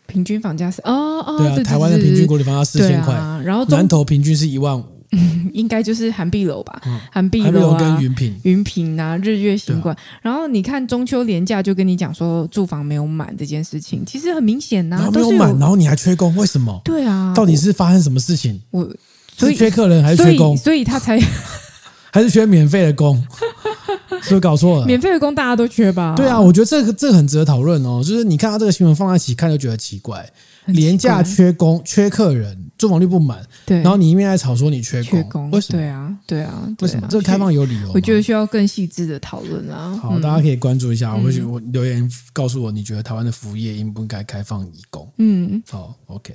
[0.08, 4.84] 平均房价是哦哦，对啊，台湾的平均国旅房价四千块，然后南投平均是一万五。
[5.12, 9.96] 嗯， 应该就是涵碧楼吧，涵碧楼跟云品、云品啊，日月行馆。
[10.22, 16.80] 然后你看中秋连假就跟你讲说住房没有满这件事情，其实很明显呐，没有满，然后你还缺工，为什么？
[16.84, 18.60] 对啊，到底是发生什么事情？
[18.70, 18.88] 我
[19.36, 20.56] 所以缺客人还是缺工？
[20.56, 21.20] 所以他才
[22.10, 23.22] 还是缺免费的工，
[24.22, 24.86] 是不是搞错了？
[24.86, 26.14] 免费的工大家都缺吧？
[26.16, 28.02] 对啊，我觉得这个这个很值得讨论哦。
[28.02, 30.28] 就是你看到这个新闻放在一起看，就觉得奇怪。
[30.66, 35.78] 廉价缺工、缺客人、住房率不满，对，然后你一面在吵说你缺工，缺工，为什么？
[35.78, 37.06] 对啊，对啊，为什么？
[37.08, 37.90] 这个开放有理由？
[37.94, 39.96] 我觉得需要更细致的讨论啊。
[39.96, 45.10] 好，大家可以关注一下，或许我留言告诉我，你觉得台湾的服务业应不应该开放移工？
[45.18, 46.34] 嗯，好，OK。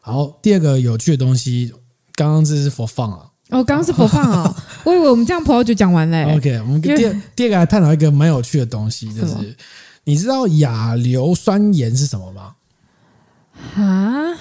[0.00, 1.72] 好，第二个有趣的东西，
[2.14, 3.30] 刚刚这是 for fun 啊。
[3.50, 6.24] 哦，刚刚是 for fun 啊， 我以为我们这样葡萄酒讲完嘞。
[6.36, 9.56] OK，我们第二第二个来探讨一个蛮有趣的东西，就是
[10.04, 12.54] 你知道亚硫酸盐是什么吗？
[13.74, 14.36] 啊，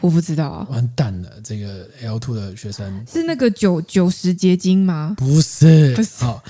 [0.00, 1.30] 我不知道啊，完蛋了！
[1.42, 5.14] 这个 L two 的学生是那个九九十结晶吗？
[5.16, 6.24] 不是，不是。
[6.24, 6.42] 好，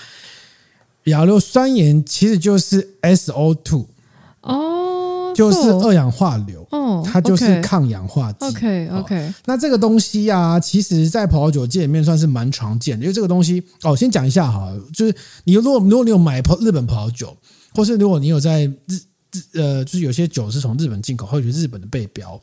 [1.04, 3.87] 亚硫酸盐其实就是 SO two
[4.42, 8.44] 哦，就是二氧化硫哦，它就是抗氧化剂。
[8.46, 17.37] OK OK，那这个东西啊，其实在葡萄酒界里面算是蛮常见的，因为这个东西哦，先讲一下哈，就是你如果如果你有买日本葡萄酒，
[17.74, 19.00] 或是如果你有在日日。
[19.52, 22.40] 呃，就是有些酒是从日本进口，或者日本的背标，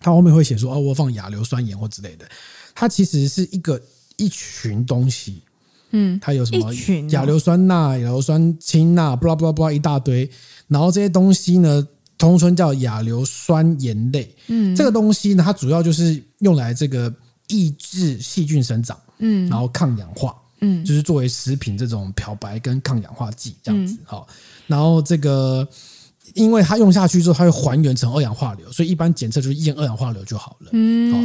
[0.00, 2.28] 它后面会写说哦，我放亚硫酸盐或之类的。
[2.74, 3.80] 它其实是一个
[4.16, 5.42] 一群东西，
[5.90, 6.72] 嗯，它有什么
[7.10, 10.30] 亚硫酸钠、亚硫酸氢钠，布拉布拉布拉一大堆。
[10.68, 14.32] 然后这些东西呢，通称叫亚硫酸盐类。
[14.46, 17.12] 嗯，这个东西呢，它主要就是用来这个
[17.48, 23.96] 抑制细菌生长，嗯，然后抗氧化，嗯，就是作为食品这种漂白跟抗氧化剂这样子。
[24.04, 24.28] 好，
[24.68, 25.66] 然后这个。
[26.34, 30.70] 因为它用下去之后，它会还原成二氧化硫，所以一般检测就是验二氧化硫就好了。
[30.72, 31.18] 嗯，好，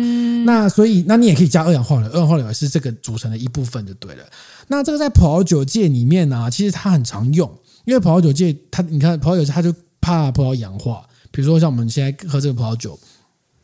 [0.46, 4.24] 那所以那你也可以加二氧化硫，二氧化硫也是这个组成的一部分就对了。
[4.68, 7.50] 那这个在葡萄酒界里面呢、啊，其实它很常用，
[7.86, 12.98] 因为葡萄酒界它你看葡萄酒它就怕葡萄氧化，比如说像我们现在喝这个葡萄酒，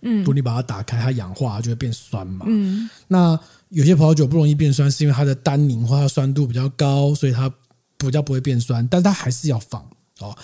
[0.01, 2.45] 嗯，如果你把它打开，它氧化它就会变酸嘛。
[2.49, 7.51] 嗯，那有些葡萄酒不容易变酸，是因为它的单宁或它酸度比较高，所以它
[7.97, 9.81] 比较不会变酸，但是它还是要放
[10.19, 10.35] 哦。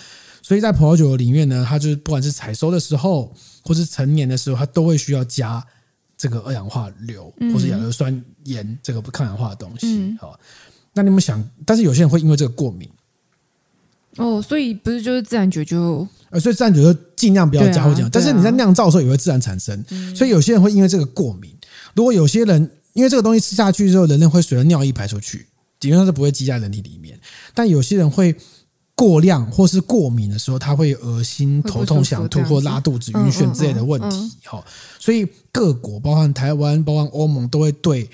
[0.46, 5.60] 所以在葡萄酒里面呢，它就是不管是采收的时候，或是陈年的时候，它都会需要加
[6.16, 10.16] 这个二氧化硫或是亚硫酸盐这个不抗氧化的东西。
[10.20, 10.38] 好，
[10.92, 12.88] 那你们想，但是有些人会因为这个过敏。
[14.18, 18.08] 哦，所以不是就是自然酒就，呃，所以自然酒就尽量不要加或这样。
[18.12, 21.52] 但是你在酿造的时候也会自然产生，所以有些人会因为这个过敏。
[21.96, 25.48] 如果有些人因为这个东西吃下去之后，人类会随着尿液排出去，
[25.80, 27.18] 基本上是不会积在人体里面。
[27.52, 28.36] 但有些人会。
[28.96, 34.32] 过量或是过敏的时候，他会恶心、头痛、想吐或拉肚子、晕眩之类的问题。
[34.44, 34.64] 哈，
[34.98, 38.08] 所以各国，包含台湾、包含欧盟，都会对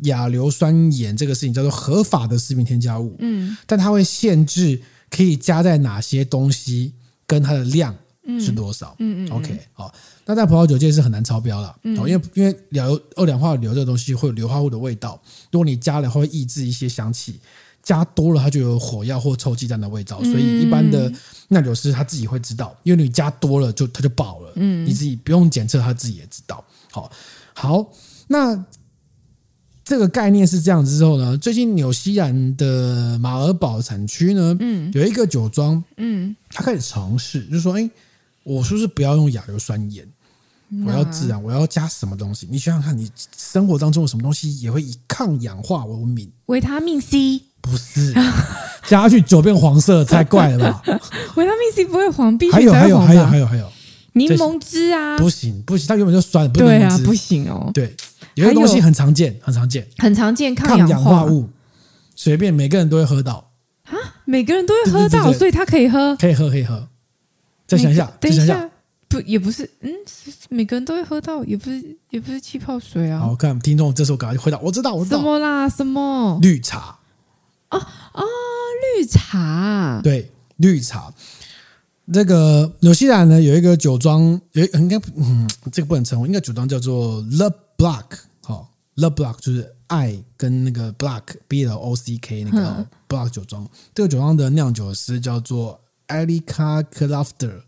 [0.00, 3.16] 亚硫酸盐这个事情叫做合法的食品添加物。
[3.18, 6.92] 嗯，但它会限制可以加在哪些东西，
[7.26, 7.96] 跟它的量
[8.38, 8.94] 是多少。
[8.98, 9.90] 嗯嗯，OK，好，
[10.26, 11.74] 那在葡萄酒界是很难超标了。
[11.84, 15.18] 嗯，因为因为硫二氧化硫这个东西会有硫化物的味道，
[15.50, 17.40] 如果你加了，会抑制一些香气。
[17.86, 21.10] 加多了，它就有火药或臭鸡蛋的味道，所以一般的
[21.48, 24.52] 酿酒师他自己会知道，因为你加多了就它就爆了。
[24.56, 26.64] 嗯，你自己不用检测，他自己也知道。
[26.90, 27.08] 好，
[27.54, 27.86] 好，
[28.26, 28.64] 那
[29.84, 37.88] 这个概念是这样子之后呢，最近纽西兰的马尔堡产区呢，嗯，有一个酒庄，嗯，他开始尝试，就是说，哎，
[38.42, 40.04] 我是不是不要用亚硫酸盐？
[40.84, 42.48] 我要自然，我要加什么东西？
[42.50, 46.28] 你想想看，你生活当中有什么东西也会以抗氧化为名？
[46.46, 47.42] 维他命 C。
[47.70, 48.12] 不是，
[48.86, 50.82] 加下去酒变黄色才怪了吧？
[51.36, 53.70] 维他命 C 不会黄，必须还有还有还有还有还有
[54.12, 55.18] 柠檬汁啊！
[55.18, 57.70] 不行不行，它原本就酸，不对啊，不行哦。
[57.74, 57.94] 对，
[58.34, 61.48] 有些东西很常见，很常见，很常见，抗氧化物，
[62.14, 63.50] 随便每个人都会喝到
[63.84, 63.92] 啊，
[64.24, 66.88] 每个人都会喝到，所以他可以喝，可以喝可以喝。
[67.66, 68.70] 再想一下，等一下，
[69.08, 69.90] 不也不是，嗯，
[70.48, 73.20] 每个人都会喝到，也不是也不是气泡水啊。
[73.20, 75.68] 好，看听众这时候赶快回答，我知道我知道什么啦？
[75.68, 76.96] 什么绿茶？
[77.70, 77.78] 哦
[78.12, 78.24] 哦，
[78.96, 81.12] 绿茶，对，绿茶。
[82.12, 88.04] 这个纽西兰呢，有一个酒庄，有应该嗯，这个不能称呼，应该酒庄叫做 The Block，
[88.44, 93.68] 好，Le Block 就是爱跟那个 Block B L O C K 那个 Block 酒庄。
[93.92, 97.62] 这个酒庄的酿酒师叫做 Erica Klafter，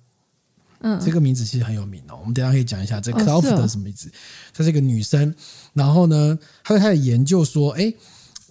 [0.83, 2.17] 嗯，这个名字其实很有名哦。
[2.21, 4.09] 我们等下可以讲一下这个 Klafter 什么意思。
[4.55, 5.35] 她是一个女生，
[5.73, 7.93] 然后呢，她就开始研究说，哎。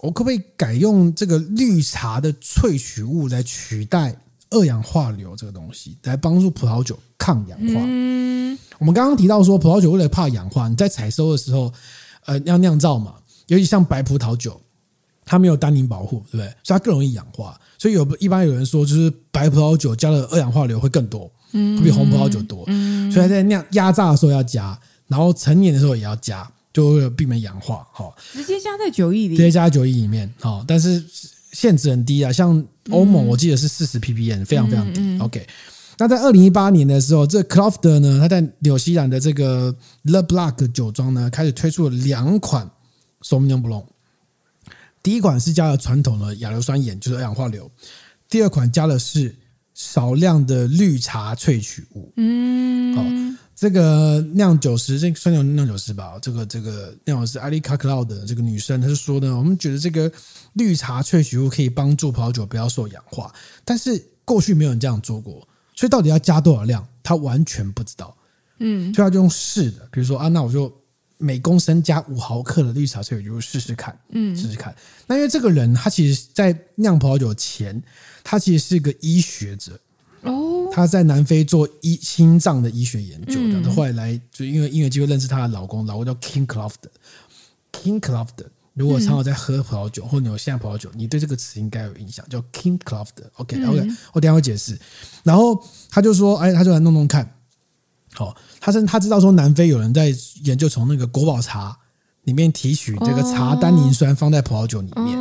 [0.00, 4.16] 我可不可以改用这个绿茶的萃取物来取代
[4.50, 7.80] 二氧化硫这个东西，来帮助葡萄酒抗氧化？
[7.84, 11.72] 嗯，我们刚刚提到说，葡萄酒为了怕氧化，你在采收的时候，
[12.26, 13.14] 呃，要酿造嘛，
[13.48, 14.60] 尤其像白葡萄酒，
[15.24, 16.46] 它没有单宁保护，对不对？
[16.62, 17.60] 所以它更容易氧化。
[17.76, 22.64] 所以有一般有人说，就是白葡萄酒加了二氧化硫会更多，嗯，会比红葡萄酒多。
[22.68, 26.48] 嗯，所以在酿压榨的时候要加，然后成年的时候也要加。
[26.72, 31.04] 就会避免氧化，好，直接加在酒液里，直接加在酒液里面，好，但是
[31.52, 35.18] 限制很低啊，像欧盟我记得是四十 ppm，非常非常低。
[35.18, 35.46] OK，
[35.98, 42.70] 那在二零一八年的时候，这 Croft 呢，他在纽西兰的这个 Le Blanc 酒庄呢，开始推出了两款
[43.22, 43.84] s o m i g n o n Blanc，。
[45.02, 47.64] 第一款是加了传统的亚硫酸盐，就是二氧化硫；
[48.28, 49.34] 第二款加的是
[49.74, 52.12] 少量的绿茶萃取物。
[52.16, 53.02] 嗯，好，
[53.58, 56.16] 这个酿酒师，这算酿酒师吧？
[56.22, 60.10] 这个这个酿酒师艾丽卡克劳的这个女生，她就说呢，我们觉得这个
[60.52, 65.46] 绿茶萃取物可以帮助葡萄酒不要受氧化，但是过去没有人这样做过。
[65.74, 68.16] 所以到底要加多少量，他完全不知道。
[68.60, 70.72] 嗯，所以他就用试的，比如说啊，那我就
[71.16, 74.72] 每公升加五毫克的绿茶萃取物试试看，嗯，试试看。
[75.08, 77.82] 那因为这个人他其实，在酿葡萄酒前，
[78.22, 79.78] 他其实是个医学者
[80.22, 83.62] 哦，他在南非做医心脏的医学研究的。
[83.62, 88.44] 他后来来就因为音乐机会认识她的老公，老公叫 King Croft，King Croft。
[88.74, 93.08] 如果常常在喝葡萄酒，或者有现在葡萄酒，你对这个词应该有印象，叫 King Croft。
[93.34, 94.78] OK，OK，我等下会解释。
[95.24, 97.28] 然后他就说：“哎，他就来弄弄看。”
[98.14, 101.76] 好，他是他知道说南非有人在研究从那个国宝茶
[102.22, 105.18] 里面提取这个茶单宁酸放在葡萄酒里面。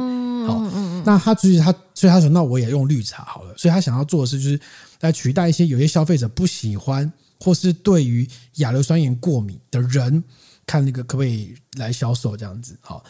[0.47, 0.61] 好，
[1.03, 4.59] 那他所以他所以他说：“那我也用绿茶好了。”所以他想要做的是，就是
[5.01, 10.23] 来取代一些有些消费者不喜欢或是对于亚硫酸盐过敏的人，
[10.65, 12.75] 看那个可不可以来销售这样子。
[12.81, 13.03] 好。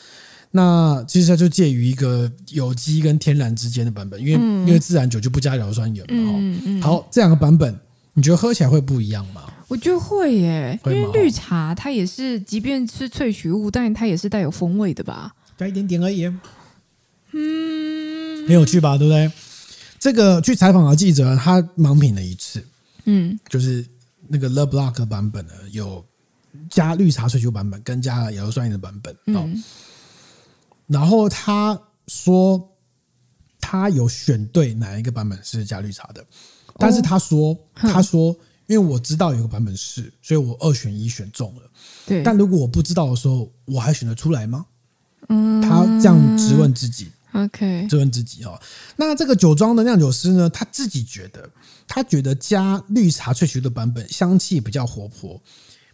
[0.49, 6.33] 那其实它就介于一个有机跟天然之间的版本，因为、嗯、因为自然酒就不加硫酸盐嘛。
[6.37, 7.77] 嗯嗯、好，这两个版本，
[8.13, 9.43] 你觉得喝起来会不一样吗？
[9.67, 10.95] 我觉得会耶，会？
[10.95, 15.35] 因为绿茶它也是，即便是萃取物，但它也是带有风味的吧？
[15.57, 16.25] 加一点点而已。
[17.33, 18.97] 嗯，很有趣吧？
[18.97, 19.29] 对不对？
[19.99, 22.63] 这个去采访的记者，他盲品了一次，
[23.05, 23.85] 嗯，就是
[24.27, 26.05] 那个 Blanc 的版本呢，有
[26.69, 29.15] 加绿茶萃取版本，跟加了亚硝酸盐的版本。
[29.25, 29.63] 嗯。
[30.85, 32.69] 然后他说，
[33.59, 36.25] 他有选对哪一个版本是加绿茶的，
[36.77, 38.33] 但是他说，哦、他说，
[38.67, 41.63] 因为我知道有个版本是，所以我二选一选中了。
[42.05, 44.65] 对，但如果我不知道的时候，我还选得出来吗？
[45.29, 47.09] 嗯，他这样质问自己。
[47.43, 48.59] OK，质问自己哦。
[48.95, 51.49] 那这个酒庄的酿酒师呢，他自己觉得，
[51.87, 55.41] 他觉得加绿茶萃取的版本香气比较活泼。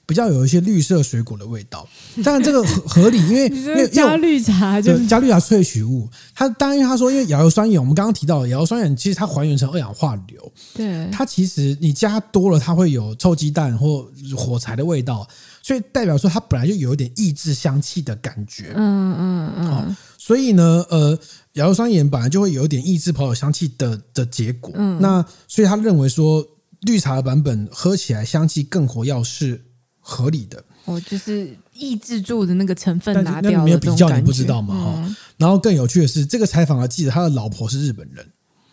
[0.06, 1.88] 比较有一些绿色水果的味道，
[2.26, 15.26] 当然这个合合理，因为 因为加绿茶就加绿茶萃取物，它当然他说，因为亚硫酸盐，我们刚刚提到的亚硫酸盐，其实它还原成二氧化硫，对，它其实你加多了，它会有臭鸡蛋或火柴的味道，
[15.64, 21.18] 所以代表说它本来就有一点抑制香气的感觉，嗯嗯嗯，所以呢，呃，
[21.54, 26.46] 亚硫酸盐本来就会有一点抑制葡萄香气的的结果，嗯，那所以他认为说
[26.82, 29.60] 绿茶的版本喝起来香气更活跃是。
[30.06, 34.94] 合理的哦，就是抑制住的那个成分拿掉的，没有比较你不知道嘛哈。
[34.98, 38.28] 嗯、然后更有趣的是，这个采访的记者他的老婆是日本人，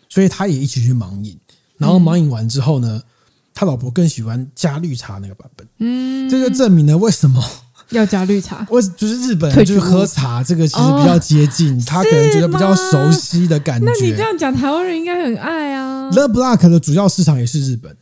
[0.09, 1.39] 所以他也一起去盲饮。
[1.77, 3.01] 然后盲饮完之后呢，
[3.53, 5.67] 他老婆更喜欢加绿茶那个版本。
[5.79, 7.43] 嗯，这就证明了为什么
[7.91, 8.65] 要加绿茶。
[8.71, 13.85] 为就是日本人就是喝茶这个其实比较接近，哦、他可能觉得比较熟悉的感觉。
[13.85, 16.09] 那你这样讲，台湾人应该很爱啊。
[16.11, 17.95] The Black 的主要市场也是日本，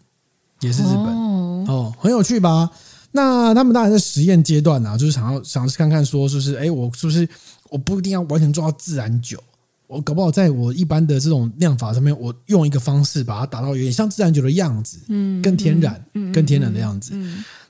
[0.61, 2.69] 也是日本哦，哦，很有趣吧？
[3.11, 7.27] 那他们当然在实验阶段啊，就是想要想试看看说，是不是哎，我是不是
[7.69, 9.41] 我不一定要完全做到自然酒，
[9.89, 17.11] 我搞不好在我一般的这种酿法上面，我用一个方式把它打到有点像自然酒的样子，嗯，更天然，嗯，更天然的样子。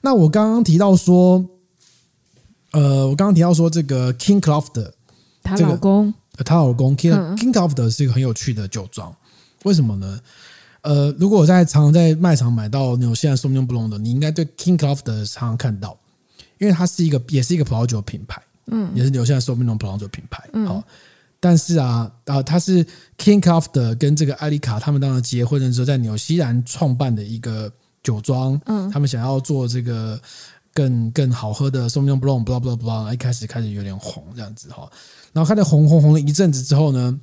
[0.02, 1.44] 那我刚刚提到说，
[2.72, 4.92] 呃，我刚刚提到说这个 King Croft，
[5.42, 9.16] 她老公，她老公 King King Croft 是一个很有趣的酒庄，
[9.64, 10.20] 为什么呢？
[10.82, 15.98] 呃，如果我在常常在卖场买到纽西兰 Sauvignon Blanc 的，你应该对 King Croft 的常常看到，
[16.58, 20.84] 因为它是一个也是一个葡萄酒品牌，嗯，也是纽西兰 Sauvignon Blanc 葡萄酒品牌，嗯，好，
[21.42, 22.84] 但是啊啊，他是
[23.18, 27.72] King Croft 跟这个艾丽卡他们当时结婚的时候，在纽西兰创办的一个
[28.04, 30.20] 酒庄，嗯，他们想要做这个
[30.74, 34.90] 更更好喝的 Sauvignon Blanc，blah blah blah，一开始开始有点红这样子哈，
[35.32, 37.18] 然后开始红红红了一阵子之后呢，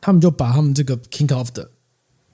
[0.00, 1.66] 他们就把他们这个 King Croft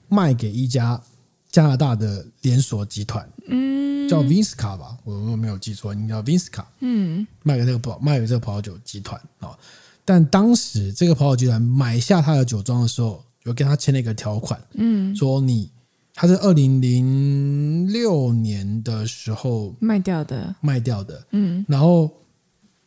[0.07, 1.01] 卖给一家
[1.49, 9.57] 加拿大的连锁集团，嗯，叫 Vinska 吧，我如果没有记错，应该叫 Vinska，嗯，卖给这个葡卖给这个葡萄酒集团啊。
[10.07, 15.69] 但当时这个葡萄酒集团买下他的酒庄的时候，有跟他签了一个条款，嗯，说你
[16.13, 22.09] 他是二零零六年的时候卖掉的，卖掉的，嗯，然后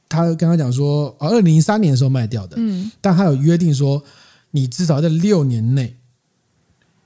[0.09, 4.03] 他跟他讲说，啊，二零零三年的时候卖掉的，嗯，但他有约定说，
[4.53, 5.95] 你至少在六年内。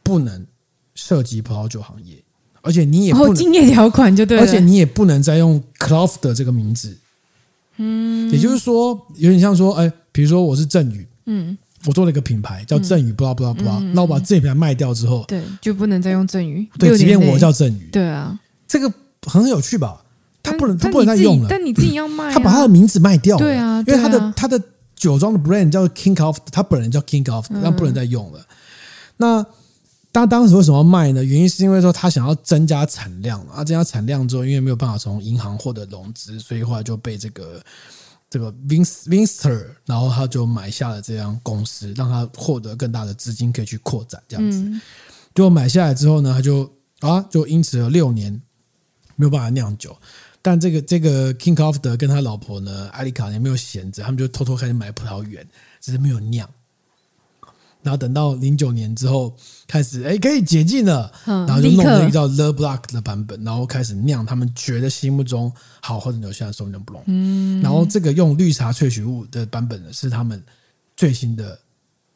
[0.07, 0.47] 不能
[0.95, 2.23] 涉及葡萄酒行业，
[2.61, 6.95] 而且你也不能，竞业条款就对了，而且你也不能再用 Cloth 的这个名字。
[7.79, 16.65] 嗯，也就是说，有点像说，哎，比如说我是郑宇，嗯，我做了一个品牌叫振宇，不知道不知道不知道，那我把这品牌卖掉之后，对，就不能再用振宇。
[16.79, 18.39] 对，即便我叫振宇，对啊，
[18.69, 18.91] 这个
[19.27, 20.01] 很有趣吧？
[20.41, 21.49] 他不能，他不能再用了。
[21.51, 23.43] 但你自己要卖，他把他的名字卖掉了。
[23.43, 24.63] 对啊，因为他的他的
[24.95, 28.41] 酒庄的 brand 叫 King of，他本人叫 King of，那不能再用了。
[29.17, 29.45] 那
[30.13, 31.25] 他当时为什么要卖呢？
[31.25, 37.61] 原因是因为说他想要增加产量啊，增加产量之后，因为没有办法从银行获得融资，所以后来就被这个
[38.35, 44.61] 这个 Vince Vinster，然后他就买下了这样公司，让他获得更大的资金可以去扩展这样子。
[45.33, 46.69] 结果买下来之后呢，他就
[46.99, 48.33] 啊，就因此有六年
[49.15, 49.97] 没有办法酿酒。
[50.43, 55.47] 但这个这个 King Croft 跟他老婆呢，艾丽卡也没有闲着，他们就偷偷开始买葡萄园，
[55.81, 56.51] 只是没有酿。
[57.85, 59.33] 然后等到零九年之后
[59.69, 67.03] 开始，哎，可以解禁了，然后就弄了一个叫 Le Block 的版本，然后开始酿他们觉得心目中好喝的纽西兰 Sauvignon Blanc。
[67.07, 70.43] 嗯，然后这个用绿茶萃取物的版本呢，是他们
[70.97, 71.57] 最新的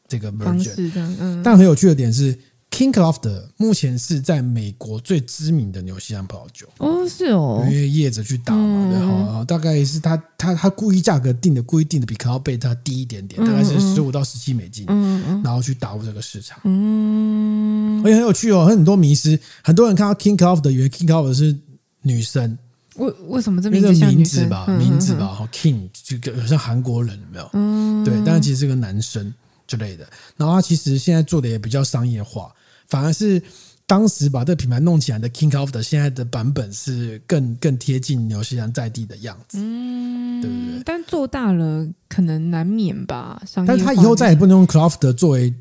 [0.09, 0.91] 这个 version。
[1.19, 2.37] 嗯，但很有趣的点是。
[2.71, 6.67] King Croft 目前是在美国最知名的纽西兰葡萄酒。
[6.77, 21.57] 哦，是哦，因为业者去打嘛，然后、嗯、大概是他他他故意价格定的，故意定的比 Crown 贝它低一点点，大概是十五到十七美金，嗯嗯，然后去打入这个市场，嗯，而且很有趣哦，很多迷思，很多人看到 King Croft 以为 King Croft 是
[22.03, 22.57] 女生，
[22.95, 27.49] 为为什么这名字像名字吧，名字吧，好 King 就好像韩国人有没有？
[27.53, 29.33] 嗯，对，但是其实是个男生
[29.67, 30.07] 之类的，
[30.37, 32.49] 然后他其实现在做的也比较商业化。
[32.89, 33.41] 反而是
[33.85, 40.83] 当时把这个品牌弄起来的 King Croft 现在的版本是更更贴近纽西兰在地的样子，嗯，对不对？
[40.85, 43.41] 但做大了可能难免吧。
[43.65, 45.53] 但是他以后再也不能用 Croft 作为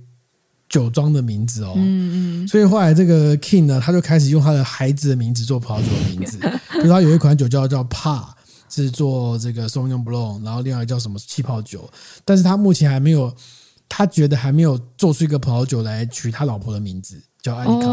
[0.69, 2.49] 酒庄的名字哦，嗯嗯。
[2.49, 6.39] 所以后来这个 King 呢，他就开始用他的孩子的名字做葡萄酒的名字，
[6.81, 8.29] 比如他有一款酒叫叫 Pa，
[8.69, 11.89] 是做这个 s o m i g n o n Blanc，然后另外叫什么气泡酒，
[12.25, 13.35] 但是他目前还没有。
[13.89, 17.87] 他觉得还没有做出一个葡萄酒来取他老婆的名字，叫艾利卡，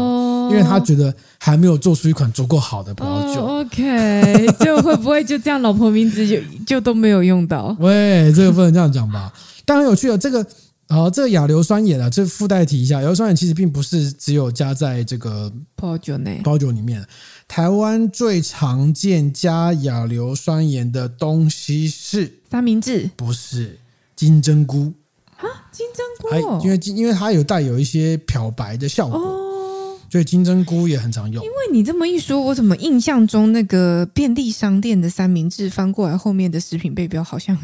[0.50, 3.40] 因为他觉得还没有做出一款足够好的葡萄酒。
[3.40, 6.36] OK， 就会不会就这样，老婆名字就
[6.66, 7.76] 就都没有用到？
[7.80, 9.32] 喂，这个不能这样讲吧？
[9.64, 10.46] 但很有趣的，这个
[10.88, 17.04] 啊，这个亚硫酸盐啊，这附带提一下，亚硫酸盐其实并不是只有加在这个葡萄酒内，葡萄酒里面。
[17.48, 23.78] 台湾最常见加亚硫酸盐的东西是三明治，不是
[24.14, 24.92] 金针菇。
[25.36, 31.44] 啊，金针菇，因为因为它有带有一些漂白的效果，哦、所以金针菇也很常用。
[31.44, 37.56] 因为你这么一说，我怎么印象中那个便利商店的三明治翻过来后面的食品背标好像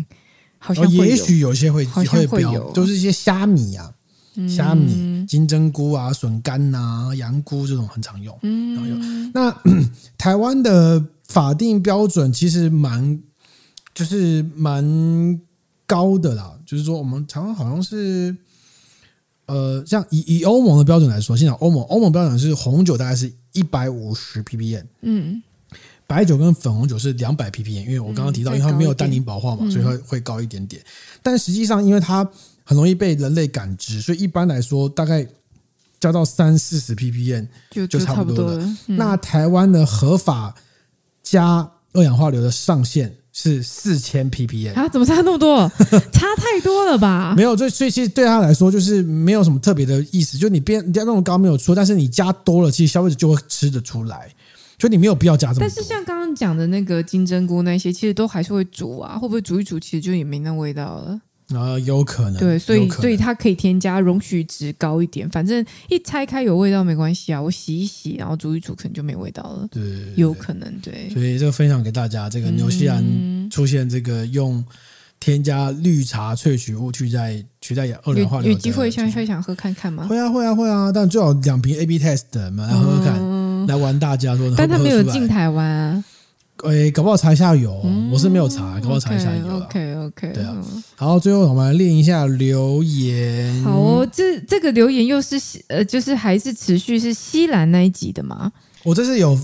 [0.59, 3.91] 好像也许有些会会标，都是一些虾米啊、
[4.47, 8.39] 虾米、嗯、金针菇啊、笋干啊、羊菇这种很常用。
[8.43, 9.51] 嗯，那
[10.19, 13.19] 台湾的法定标准其实蛮
[13.95, 15.41] 就是蛮
[15.87, 16.59] 高的啦。
[16.73, 18.35] 就是说，我们台湾好像是，
[19.45, 25.43] 呃，像以以欧盟的标准来说，现在欧盟欧盟标准是红酒大概是一百五十 ppm，嗯，
[26.07, 30.83] 白酒跟粉红酒是两百 ppm，因为我刚刚提到，因为它没有单宁保化嘛，所以它会高一点点。
[31.23, 32.27] 但实际上，因为它
[32.65, 35.29] 很容易被人类感知，所以一般来说，大概
[36.01, 38.77] 加到三四十 ppm 就就差不多了。
[38.87, 40.55] 那台湾的合法
[41.23, 44.89] 加二氧化硫的上限，是四千 ppm 啊？
[44.89, 45.67] 怎么差那么多？
[46.13, 47.35] 差太多了吧？
[47.37, 50.37] 没有，所以所以其实对他来说就是没有什么特别的意思。
[50.37, 54.31] 就你变你加那么高没有错，但是你加多了，其实消费者就会吃得出来。
[54.79, 55.69] 所以你没有必要加这么多。
[55.69, 61.21] 但是像刚刚讲的那个金针菇那些，其实都还是会煮啊，会不会煮一煮，其实就也没那味道了。
[61.55, 62.39] 啊，有可能。
[62.39, 69.69] 对，所以所以它可以添加容许值高一点，反正一拆开有味道没关系啊，我洗一洗，然后煮一煮，可能就没味道了。
[69.71, 69.83] 对，
[70.17, 71.09] 有可能对。
[71.11, 73.05] 所以这个分享给大家，这个纽西兰
[73.51, 74.65] 出现这个用
[75.21, 80.07] 添加绿茶萃取物去在取代二氧化硫，有机会想会想喝看看吗？
[80.09, 84.53] 会啊会啊会啊，但最好两瓶 A B test 的嘛，来喝喝看，嗯、来玩大家说。
[84.57, 86.05] 但他没有进台湾啊。
[86.65, 87.75] 诶，搞不好查一下有，
[88.13, 89.57] 我是没有查，搞不好查一下有。
[89.57, 90.57] OK OK，对啊。
[90.95, 93.65] 好，最后我们来练一下留言。
[93.65, 95.37] 好哦，这这个留言又是
[95.67, 98.53] 呃，就是还是持续是西兰那一集的吗？
[98.85, 99.37] 我这是有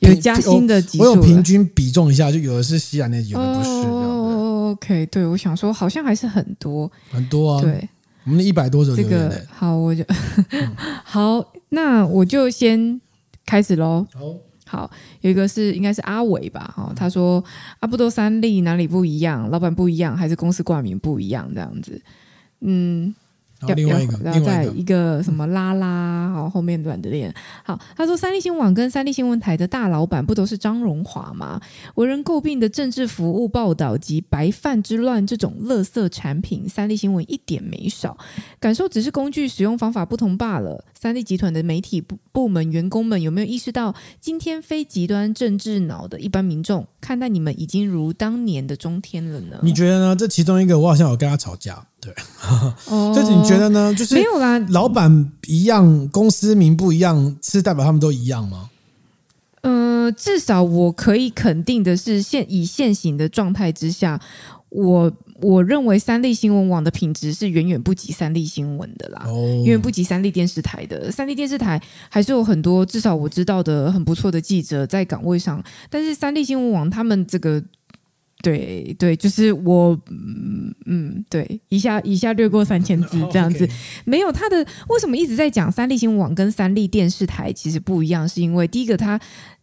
[0.00, 3.68] 有加新的集数，我有平均比重一下，就有的是西兰那集，有的不是。
[3.70, 7.62] 哦，OK，对，我想说好像还是很多很多啊。
[7.62, 7.88] 对，
[8.24, 9.46] 我们一百多种留言。
[9.50, 10.04] 好，我就
[11.02, 13.00] 好，那我就先
[13.46, 14.06] 开始喽。
[14.12, 14.20] 好。
[14.68, 14.90] 好，
[15.22, 17.42] 有一个是应该是阿伟吧，哈，他说
[17.80, 19.48] 阿布多三粒哪里不一样？
[19.48, 21.50] 老板不一样，还是公司挂名不一样？
[21.54, 22.00] 这样子，
[22.60, 23.14] 嗯，
[23.60, 27.34] 然后另外一个，然后再一个什么拉拉，好后面软的链。
[27.64, 31.60] 好，他说三立新闻网跟三立新闻台的大老板不都是张荣华吗？
[31.96, 38.16] 为人诟病的政治服务报道及白饭之乱这种垃圾产品，三立新闻一点没少。
[38.60, 40.84] 感受只是工具使用方法不同罢了。
[40.94, 49.58] 三立集团的媒体部部门员工们有没有意识到，今天非极端政治脑的一般民众看待你们已经如当年的中天了呢？
[49.62, 50.14] 你觉得呢？
[50.14, 51.82] 这其中一个，我好像有跟他吵架。
[51.98, 52.12] 对，
[52.90, 53.94] 哦， 就是你觉得呢？
[53.94, 58.68] 就是没有啦，老板一样，公司名不一样，是代表他们都一样吗？
[59.62, 64.20] 呃，至少我可以肯定的是，现以现行的状态之下，
[64.68, 65.10] 我。
[65.40, 71.12] 我认为三立新闻网的品质是远远不及三立新闻的啦，远远不及三立电视台的。
[71.12, 77.62] 三立电视台还是有很多至少我知道的很不错的记者在岗位上，但是三立新闻网他们这个，
[78.42, 83.68] 对对，就是我嗯嗯，对，一下一下略过三千字这样子，
[84.04, 84.56] 没有他的
[84.88, 89.20] 为什么一直在讲三立新闻网跟三立电视台其实不一样，是因为第一个他。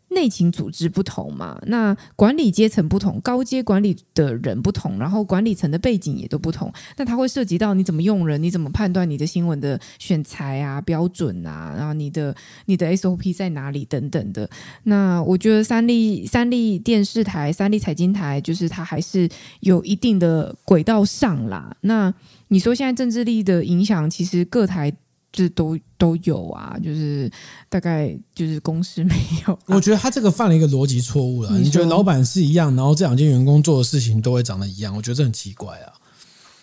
[0.10, 12.36] 内勤组织不同嘛，那管理阶层不同，高阶管理的人不同，然后管理层的背景也都不同，那它会涉及到你怎么用人，你怎么判断你的新闻的选材啊、标准啊，然后你的
[12.66, 14.50] 你的 SOP 在哪里等等的。
[14.84, 19.28] 那我觉得三立三立电视台、三立财经台，就是它还是
[19.62, 21.76] 有一定的轨道上啦。
[21.82, 22.14] 那
[22.50, 24.94] 你说现在政治力的影响，其实各台。
[25.36, 27.30] 这都都有啊，就是
[27.68, 29.14] 大概就是公司没
[29.46, 29.60] 有、啊。
[29.66, 31.60] 我觉得他这个犯了一个逻辑错误了。
[31.60, 34.96] 你，觉得老板是一样，然后这两件员工做的事情都会长得一样？
[34.96, 35.92] 我觉得这很奇怪啊。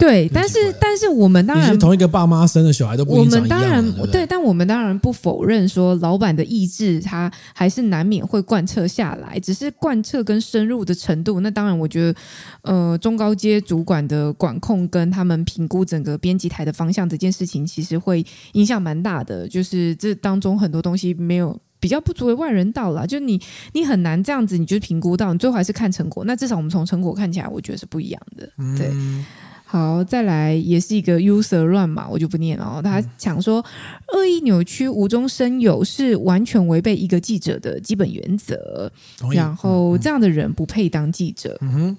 [0.03, 3.25] 对，但是但是我们当然，同一个爸妈生的小孩都不一样。
[3.25, 11.39] 我们当然对，对，但我们当然不否认说老板的意志，他还是难免会贯彻下来，只是贯彻跟深入的程度。
[11.39, 12.19] 那当然，我觉得
[12.63, 19.47] 呃，中高阶主管的管控跟他们评估整个编辑台的方向这件事情，其实会影响蛮大的。
[19.47, 23.41] 就是这当中很多东西没有比较不足为外人道了，就你
[23.73, 26.25] 你很难这样子，你就评估到，你最后还是看成果。
[26.25, 28.49] 那至少我们从成果看起来，我觉得是不一样的。
[28.77, 28.89] 对。
[28.91, 29.25] 嗯
[29.73, 32.83] 好，再来也是一个 user 乱码，我就不念了。
[32.85, 33.65] 他讲说，
[34.13, 38.93] 恶意扭曲、无中生有是完全违背一个记者的基本原则。
[39.33, 41.57] 然后这样的人不配当记者。
[41.63, 41.97] 嗯哼。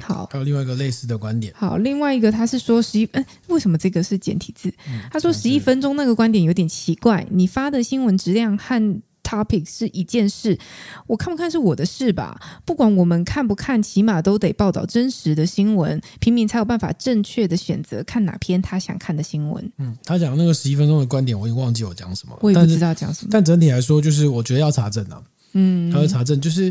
[0.00, 1.52] 好，还有另外一个类似的观点。
[1.54, 4.72] 好，另外一个他是说十一，嗯，为什么这个是简体字？
[5.10, 9.02] 他说十一分钟那个观点有点奇怪，你发的新闻质量和。
[9.32, 10.58] Topic 是一件事，
[11.06, 12.38] 我看不看是我的事吧。
[12.66, 19.72] 不管我们看不看，起码都得报道真实的新闻，平民才有办法正确的选择看哪篇他想看的新闻。
[19.78, 23.42] 嗯，他讲那个十一分钟的观点，我已经忘记我讲什么了，我也不知道讲什么但。
[23.42, 25.22] 但整体来说，就是我觉得要查证啊。
[25.54, 26.70] 嗯，他要查证，就是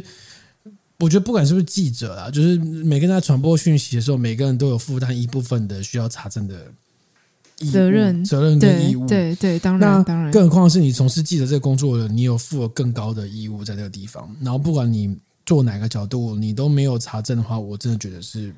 [0.99, 6.67] 我觉得不管是不是记者啊，就是每个人在传播讯息的时候，每个人都有负担一部分的需要查证的。
[7.69, 14.29] 责任、责任跟义务，对对，对，当然当然，更何况是你从事记者这个工作的，你有负了更高的义务在这个地方。
[14.41, 18.53] 然后，不管你做哪个角度，你都没有查证的话，我真的觉得是，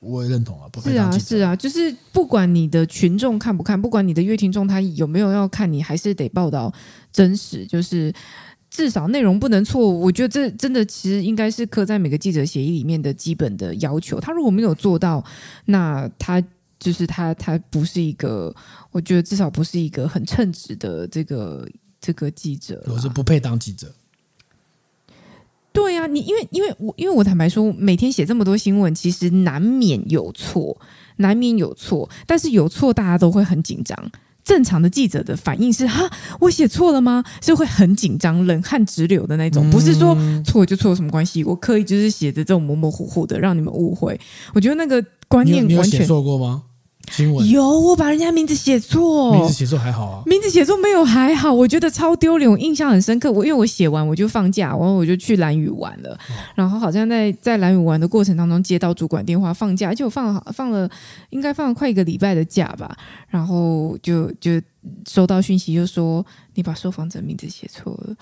[0.00, 0.68] 我也认同啊。
[0.72, 6.72] 不是啊，是啊，就是不管你的群众看不看，不管你的阅听众他有没有要看，你还是得报道
[7.12, 8.12] 真实，就是
[8.70, 10.00] 至少内容不能错误。
[10.00, 14.20] 我觉得这真的其实应该是刻在每个记者协议里面的基本的要求。
[14.20, 15.24] 他如果没有做到，
[15.66, 16.42] 那他。
[16.78, 18.54] 就是他，他不是一个，
[18.90, 21.68] 我觉得至少不是一个很称职的这个
[22.00, 23.92] 这个记者，我是不配当记者。
[25.72, 30.76] 对啊，你因为因为我因为我坦白说，每天写这么多新闻，其实难免有错，
[31.16, 34.10] 难免有错，但是有错大家都会很紧张。
[34.42, 36.10] 正常的记者的反应是哈，
[36.40, 37.22] 我写错了吗？
[37.42, 41.44] 是会很紧张、冷汗直流的那种，不是说错就错有什么关系？
[41.44, 44.18] 我刻意就是写的这种模模糊糊的，让你们误会。
[44.54, 46.64] 我觉得那个观念完全，错过吗？
[47.50, 53.30] 有，我把人家名字写错，名字写错还好啊，名字写错没有还好，我觉得超丢脸，我印象很深刻。
[53.30, 56.18] 我因为我写完我就放假，然后我就去蓝雨玩了，
[56.54, 60.88] 然后好像在在蓝雨玩的过程当中接到主管电话放假，而且我放了放了
[61.30, 62.96] 应该放了快一个礼拜的假吧，
[63.28, 64.60] 然后就就。
[65.08, 66.24] 收到讯息就说
[66.54, 68.16] 你把受访者名字写错了，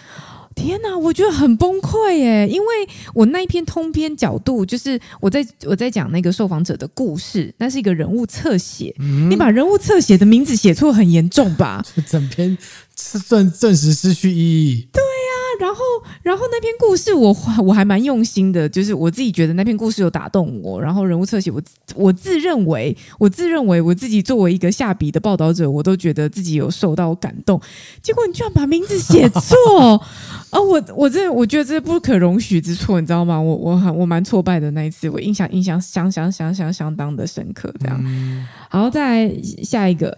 [0.54, 2.48] 天哪，我觉得很崩溃耶！
[2.48, 2.66] 因为
[3.14, 11.84] 我那一篇通篇角度就是我在我在讲那个受访者的故事，那是一个人物侧写，嗯、你把人物侧写的名字写错很严重吧？
[12.06, 12.56] 整篇
[12.98, 14.88] 是证证实失去意义。
[14.92, 15.02] 对。
[15.58, 15.82] 然后，
[16.22, 20.80] 然后那篇故事我我还蛮用心的，就是我自己觉得那篇故事有打动我。
[20.80, 21.60] 然后人物侧写，我
[21.94, 27.60] 我自认为，我自认为我自己作为一个下笔的报道者，我都觉得自己有受到感动。
[28.02, 30.00] 结果你居然把名字写错，
[30.50, 33.40] 啊，我我这我觉得这不可容许之错，你知道吗？
[33.40, 37.72] 我我很我蛮挫败的那一次，我印象印象相相相相相当的深刻。
[37.80, 39.32] 这样，嗯、好，再
[39.62, 40.16] 下一个，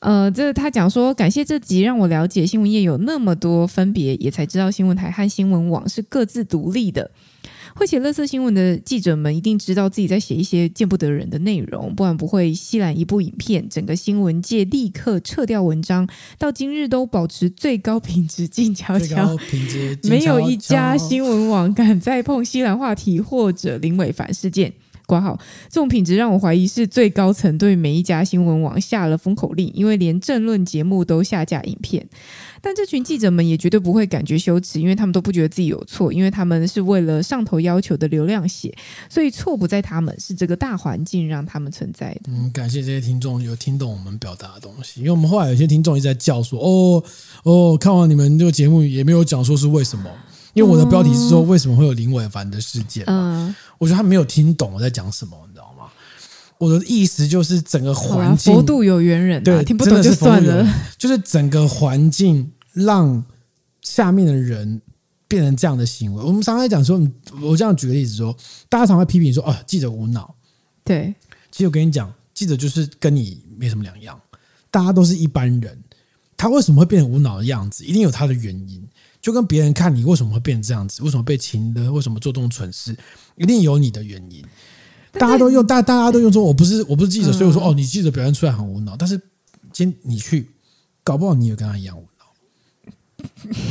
[0.00, 7.10] 呃，这他讲说，感谢这集让我了解新闻业有那么多分别，也才知道新闻台和新闻网是各自独立的。
[7.74, 19.36] 会写乐色新闻的记者们一定知道自己在写一些见不得人的内容，不然不会西缆一部影片，整个新闻界立刻撤掉文章，到今日都保持最高品质 静悄悄，
[20.04, 24.72] 没有一家新闻网敢再碰西兰话题或者林伟凡事件。
[25.10, 25.36] 挂号
[25.68, 32.06] 这种品质让我怀疑是最高层对每一家新闻网下了封口令，因为连政论节目都下架影片。
[32.62, 38.72] 但这群记者们也绝对不会感觉羞耻，因为他们都不觉得自己有错，因为他们是为了上头要求的流量写，
[39.08, 42.20] 所以错不在他们，是这个大环境让他们存在的。
[42.28, 47.02] 嗯，感谢这些听众有听懂我们表达的东西，因为我们后来有些听众一直在叫说：“哦
[47.44, 50.10] 哦，看完你们这个节目也没有讲说是为什么。”
[50.52, 55.86] 因为我的标题是说为什么会有林伟凡的事件，嗯，我觉得他没有听懂我在讲什么，你知道吗？
[56.58, 60.66] 我的意思就是整个环境，佛度有缘人，对，听不懂就算了，
[60.98, 63.24] 就是整个环境让
[63.80, 64.82] 下面的人
[65.26, 66.22] 变成这样的行为。
[66.22, 67.00] 我们常常讲说，
[67.40, 68.36] 我这样举个例子说，
[68.68, 70.34] 大家常会批评说，哦，记者无脑，
[70.84, 71.14] 对，
[71.50, 74.20] 其实我跟你讲，记者就是跟你没什么两样，
[74.70, 75.78] 大家都是一般人，
[76.36, 78.86] 他为什么会变成无脑的样子，一定有他的原因。
[79.20, 82.96] 就跟别人看你为什么会变成这样子，为什么被擒的，为什么做这种蠢事，
[83.36, 84.44] 一定有你的原因。
[85.12, 89.20] 大家都用大大家都用说，我不是我不是记者，所以我说哦，你记者表现出来很无脑，但是
[89.72, 90.48] 今你去，
[91.02, 92.08] 搞不好你也跟他一样无脑。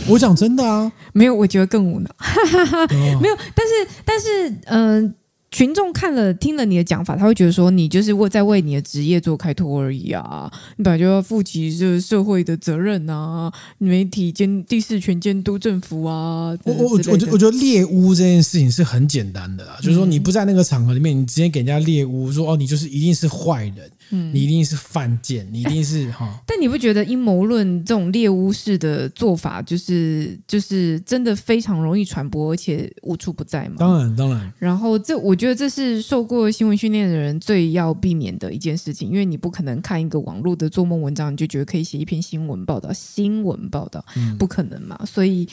[0.08, 2.10] 我讲真的啊， 没有，我觉得更无脑。
[2.90, 5.04] 没有，但是但是嗯。
[5.04, 5.14] 呃
[5.52, 10.52] 群众看了听了你的讲法，他会觉得说你就是为在为你的职业做开脱而已啊！
[10.78, 13.52] 你本来就要负起这个社会的责任啊！
[13.80, 16.56] 媒体监第四权监督政府啊！
[16.64, 23.90] 我我我我觉我觉得猎巫这件事情是很简单的啦，就是说你不在那个场合里面，你直接给人家猎巫，说哦你就是一定是坏人。
[24.12, 26.42] 嗯，你一定是犯贱， 你一定是哈。
[26.48, 33.76] 但你不觉得阴谋论这种猎巫式的做法，就是就是真的非常容易传播，而且无处不在吗？
[33.78, 34.54] 当然，当然。
[34.58, 45.00] 然后这，我觉得这是受过新闻训练的人最要避免的一件事情，因为你不可能看一个网络的做梦文章，你就觉得可以写一篇新闻报道，新闻报道，嗯不可能嘛。
[45.06, 45.48] 所以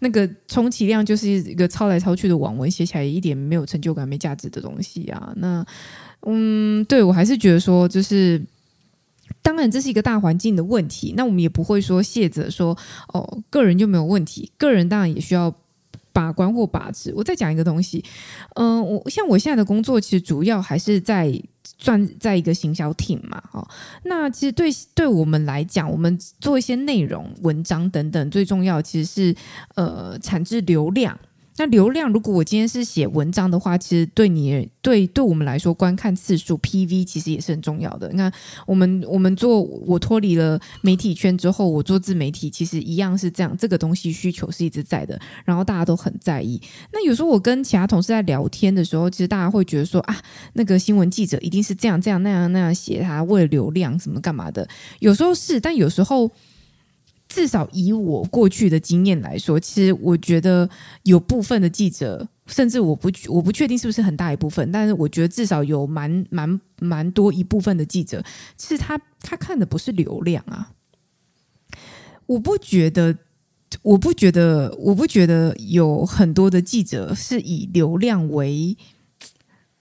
[0.00, 5.32] 那个充其量就是一个抄来抄去的网文，写起来一点没有成就感、没价值的东西啊。
[5.36, 5.64] 那。
[6.24, 8.42] 嗯，对，我还是觉得说，就是是
[9.40, 12.76] 当然这是一个大环境的问题，那我们也不会说卸责说
[13.12, 15.54] 哦，个人就没有问题，个人当然也需要
[16.12, 17.12] 把关或把持。
[17.16, 18.04] 我再讲一个东西，
[18.56, 21.32] 嗯、我像我现在的工作，其实主要还是在
[21.78, 23.66] 赚在一个行销 team 嘛，哦，
[24.04, 29.36] 那其实对对我们来讲，我们做一些内容、文章等等，最重要其实是
[29.74, 31.18] 呃产制流量。
[31.58, 38.08] 那流量，如果我今天是写文章的话，其实对你对对我们来说，观看次数 PV 其实也是很重要的。
[38.10, 38.32] 你看，
[38.66, 46.60] 我们我们做我脱离了媒体圈之后，我做自媒体，其实一样是这样，这个东西需求是一直在的，然后大家都很在意。
[46.90, 50.16] 那有时候我跟其他同事在聊天的时候，其实大家会觉得说啊，
[50.54, 54.66] 那个新闻记者一定是这样这样那样那样写，他为了流量什么干嘛的。
[55.00, 56.30] 有时候是，但有时候。
[57.32, 60.68] 至少以我过去的经验来说，其实我觉得
[61.04, 68.22] 有部分的记者，甚至我不我不确定是不是很大一部分，但是我觉得至少有蛮蛮蛮多一部分的记者，
[68.60, 70.72] 是他他看的不是流量啊。
[72.26, 73.16] 我不觉得，
[73.80, 78.76] 我不觉得，我不觉得有很多的记者是以流量为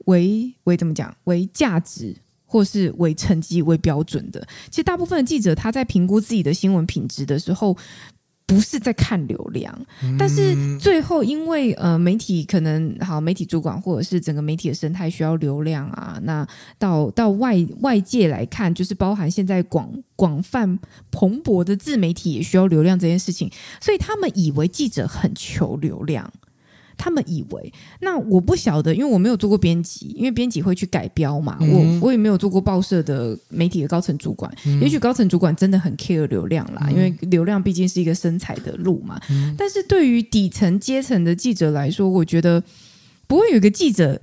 [0.06, 2.21] 为为怎么讲为价值。
[2.52, 7.78] 或是为成绩为标准的，其实大部分的记者他在评估自己的新闻品质的时候，
[8.45, 9.74] 不是在看流量，
[10.20, 16.45] 但是最后因为呃媒体可能好，媒体主管或者是整个媒体的生态需要流量啊，那
[16.78, 20.78] 到到外外界来看，就是包含现在广广泛
[21.10, 23.49] 蓬勃的自媒体也需要流量这件事情，
[23.80, 26.30] 所以他们以为记者很求流量。
[27.02, 31.58] 他们以为，那我不晓得，因为我没有做过编辑，因为编辑会去改标嘛。
[31.60, 39.20] 嗯、我我也没有做过报社的媒体的高层主管，嗯、也许高层主管真的很 care 流量啦，嗯、因为流量毕竟是一个生财的路嘛。
[39.32, 42.64] 嗯、但是对于底层阶层的记者来说，我觉得
[43.26, 44.22] 不会有一个记者。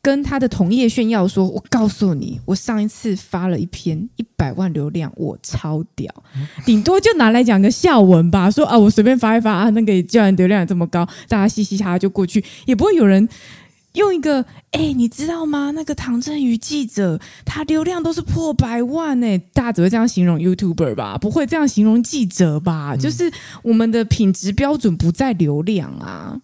[0.00, 6.12] 跟他的同业炫耀说：“我告诉你，我上一次发了一篇一百万流量，我超屌，
[6.64, 8.50] 顶多就拿来讲个笑文吧。
[8.50, 13.28] 说啊，我随便发一发啊，那个既然流量也这么高，大家嘻嘻哈哈就过去，也不会有人
[13.94, 14.40] 用一个
[14.70, 15.72] 哎、欸，你知道吗？
[15.72, 21.18] 那个唐振宇记者，他流量都是破百万哎，大家只会这样形容 YouTuber 吧？
[21.18, 22.92] 不会这样形容记者吧？
[22.92, 23.30] 嗯、就是
[23.62, 26.40] 我们的品质标准不在流量啊。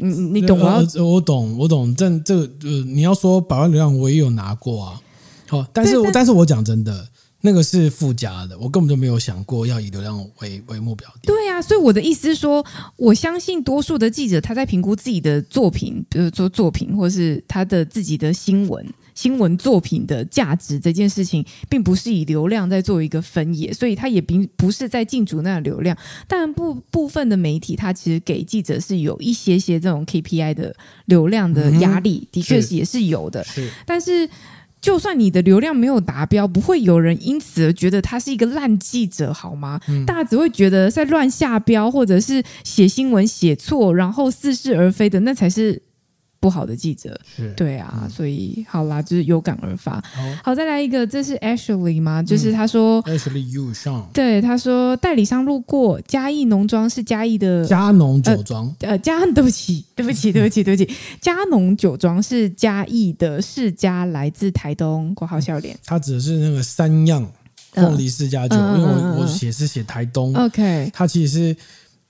[0.00, 0.82] 嗯，你懂吗？
[0.96, 1.94] 我我懂，我懂。
[1.94, 5.00] 这这个呃，你要说百万流量，我也有拿过啊。
[5.46, 7.08] 好，但是但是我讲真的。
[7.42, 11.08] 那个是附加的，我根本就没有想过要以流量为为目标。
[11.22, 12.62] 对啊，所以我的意思是说，
[12.98, 18.86] 我相信多数的记者他在评估自己的作品，比如说作品，或是他的自己的新闻
[19.20, 25.94] 新闻作品的价值这件事情，并不是以流量在做一个分野，所以它也并不是在竞逐那个流量。
[26.26, 33.44] 但部部分的媒体，它其实给记者是有一些些这种 KPI 的流量的压力，嗯、的确是也是有的。
[33.44, 34.26] 是，但是。
[34.80, 39.78] 就算你的流量没有达标，不会有人因此而觉得他是一个烂记者，好吗？
[39.88, 45.82] 嗯、大家只会觉得在乱下标，或者是写新闻写错，然后似是而非的，那才是。
[46.40, 47.52] 不好的记者，是。
[47.54, 50.00] 对啊，嗯、所以好啦，就是有感而发。
[50.00, 52.22] 好，好，再来一个，这是 Ashley 吗？
[52.22, 67.30] 就是他说、嗯、Ashley You 上，对，他说代理商路过嘉义农庄是嘉义的嘉农酒庄，呃，嘉 对不起， 对不起， 对不起，对不起，嘉农酒庄是嘉义的世家，来自台东，括号笑脸，他指的是那个三样
[67.72, 71.56] 凤梨世家酒，呃、因为我我写是写台东，OK，他其实是。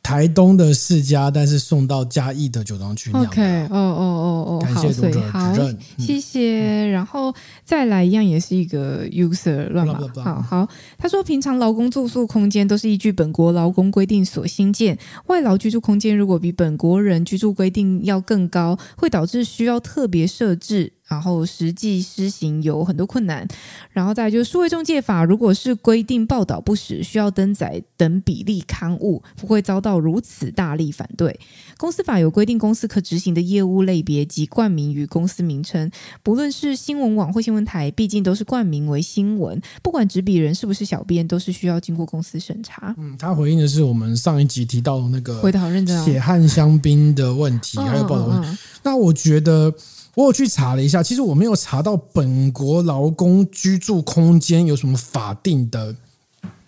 [0.02, 3.22] 台东的世家，但是送到嘉义的酒庄去酿。
[3.24, 6.86] OK，哦哦哦哦，感谢读者指认，谢谢。
[6.88, 7.32] 然后
[7.64, 10.00] 再来一样，也是一个 user 乱码。
[10.24, 20.94] 好好，他说平常劳工住宿空间都是依据本国劳工规定所新建，外劳居住空间如果比本国人居住规定要更高，会导致需要特别设置。
[21.10, 23.44] 然后实际施行有很多困难，
[23.90, 31.40] 然后再来就是数位中介法，如果是规定报道不实，需要登载等比例刊物，不会遭到如此大力反对。
[31.76, 35.90] 公司法有规定，公司可执行的业务类别及冠名于公司名称，
[36.22, 42.94] 不论是新闻网或新闻台，毕竟都是冠名为新闻，不管执笔人是不是小编，都是需要经过公司审查。
[42.96, 48.56] 嗯，他回应的是我们上一集提到的那个回答好认真血汗香槟的问题，还有报道问题。
[48.84, 49.74] 那我觉得。
[50.14, 55.94] 我有去查了一下，其实我没有查到本国劳工居住空间有什么法定的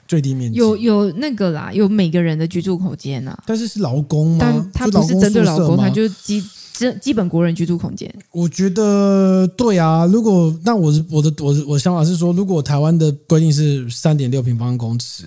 [0.06, 0.58] 最低面积。
[0.58, 3.36] 有有那个啦，有每个人的居住空间呐。
[3.46, 4.38] 但是是劳工吗？
[4.40, 6.40] 但他不是针对劳工，他就基
[6.72, 8.12] 基基本国人居住空间。
[8.30, 15.24] 我觉得对啊，如果那我是我的我的我的想法是说，如果台湾的规定是三点六平方公尺，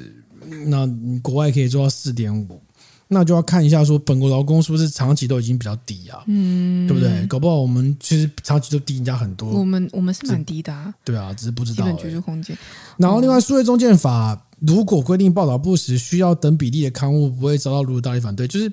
[0.68, 2.62] 那你国外可以做到四点五。
[3.08, 6.24] 那就要看一下，说本国劳工是不是长期都已经比较低啊？
[6.26, 7.26] 嗯，对不对？
[7.28, 9.48] 搞不好我们其实长期都低人家很多。
[9.50, 10.92] 我们我们是蛮低的啊。
[11.04, 11.86] 对啊，只是不知道。
[11.86, 12.58] 基本居住空间。
[12.98, 18.72] 然后，另外，数位中介法如果规定报道不实，需要等比例的刊物不会遭到如此大力反对，就是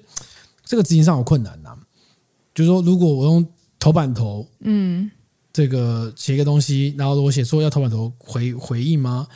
[0.65, 1.79] 这个执行上有困难呐、啊。
[2.55, 3.47] 就是说，如果我用
[3.79, 5.11] 头版头，嗯，
[5.53, 9.27] 这个写一个东西，然后我写说要头版头回回应吗？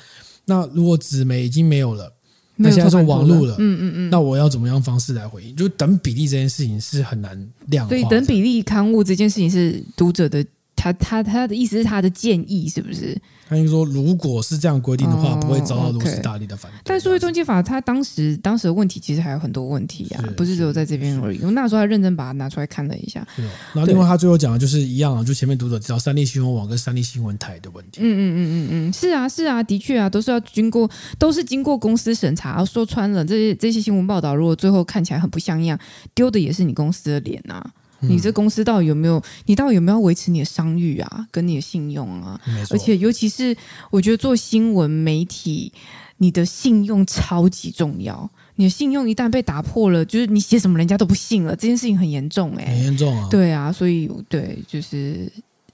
[0.47, 2.11] 那如果纸媒已经没有了。
[2.57, 5.55] 那现在说网络了，嗯嗯嗯，那我要怎么样方式来回应？
[5.55, 7.37] 就等比例这件事情是很难
[7.67, 7.91] 量化。
[7.91, 10.45] 所以等比例刊物这件事情是读者的，
[10.93, 13.17] 他他他的意思是他的建议，是不是？
[13.49, 16.81] 他就说，如果是这样规定的话，不会遭到如此大力的反对。
[16.83, 21.39] 但数位中介法，他当时当时的问题其实还有很多问题啊，不是只有在这边而已。
[21.45, 23.25] 我那时候还认真把它拿出来看了一下。
[23.73, 28.01] 然后另外他最后讲的就是一样啊，就前面读者知道三立新闻网跟三立新闻台的问题。
[28.01, 32.65] 嗯嗯嗯嗯嗯，是啊是啊，的确啊，都是要经过都是经过公司审查。
[32.65, 35.79] 说穿了，这些这些新闻报道如果最后看起来很不像样，
[36.15, 37.65] 丢的也是你公司的脸呐。
[38.01, 39.23] 你这公司到底有没有？
[39.47, 42.41] 你到底有没有维持你的商誉啊，跟你的信用啊？
[42.71, 43.57] 而且尤其是
[43.91, 45.73] 我觉得做新闻媒体，
[46.19, 48.31] 你的信用超级重要。
[48.59, 53.29] 你的信用一旦被打破了，就是你写什么人家都不信了，这件事情很严重哎、欸，很严重啊。
[53.31, 55.31] 对啊，所以对，就是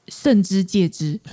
[0.09, 1.19] 慎之戒之。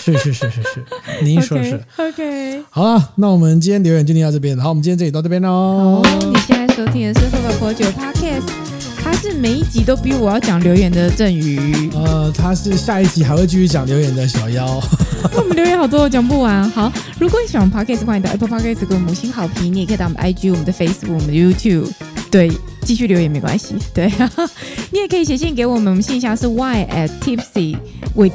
[0.00, 0.84] 是是是是是，
[1.22, 2.62] 您说是 OK。
[2.70, 4.56] 好了，那我们今天留言就念到这边。
[4.58, 6.02] 好，我们今天这里到这边喽。
[6.02, 7.26] 好，你现在收听的是
[7.60, 8.67] 《喝个酒》Podcast。
[9.10, 14.78] 他是每一集都比我要讲留言的郑宇，呃，他是下一集还会继续讲留言的小妖。
[15.34, 16.68] 我们留言好多，讲不完。
[16.72, 19.72] 好，如果你喜欢 Podcast，欢迎到 Apple Podcast 给我们五星好评。
[19.72, 21.90] 你也可以到我们 IG、我们的 Facebook、我们的 YouTube，
[22.30, 22.52] 对，
[22.82, 23.76] 继续留言没关系。
[23.94, 24.12] 对，
[24.92, 27.78] 你也可以写信给我们，我们信箱是 y at tipsy
[28.14, 28.34] with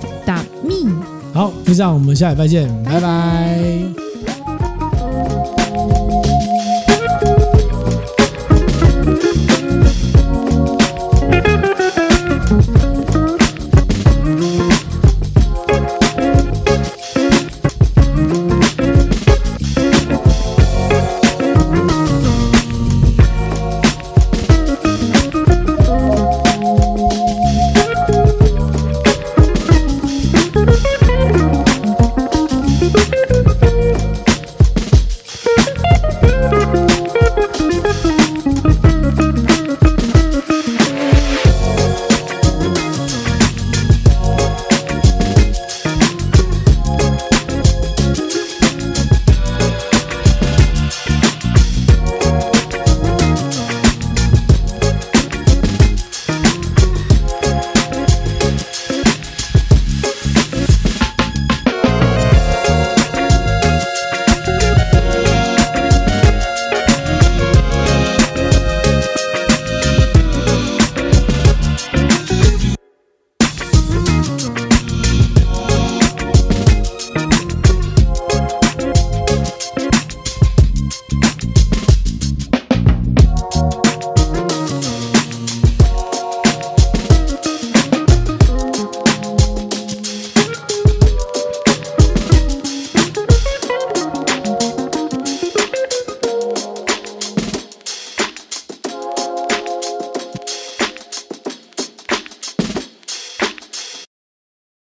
[0.63, 0.91] me。
[1.35, 4.02] 好，就这样，我们下礼拜见，拜拜。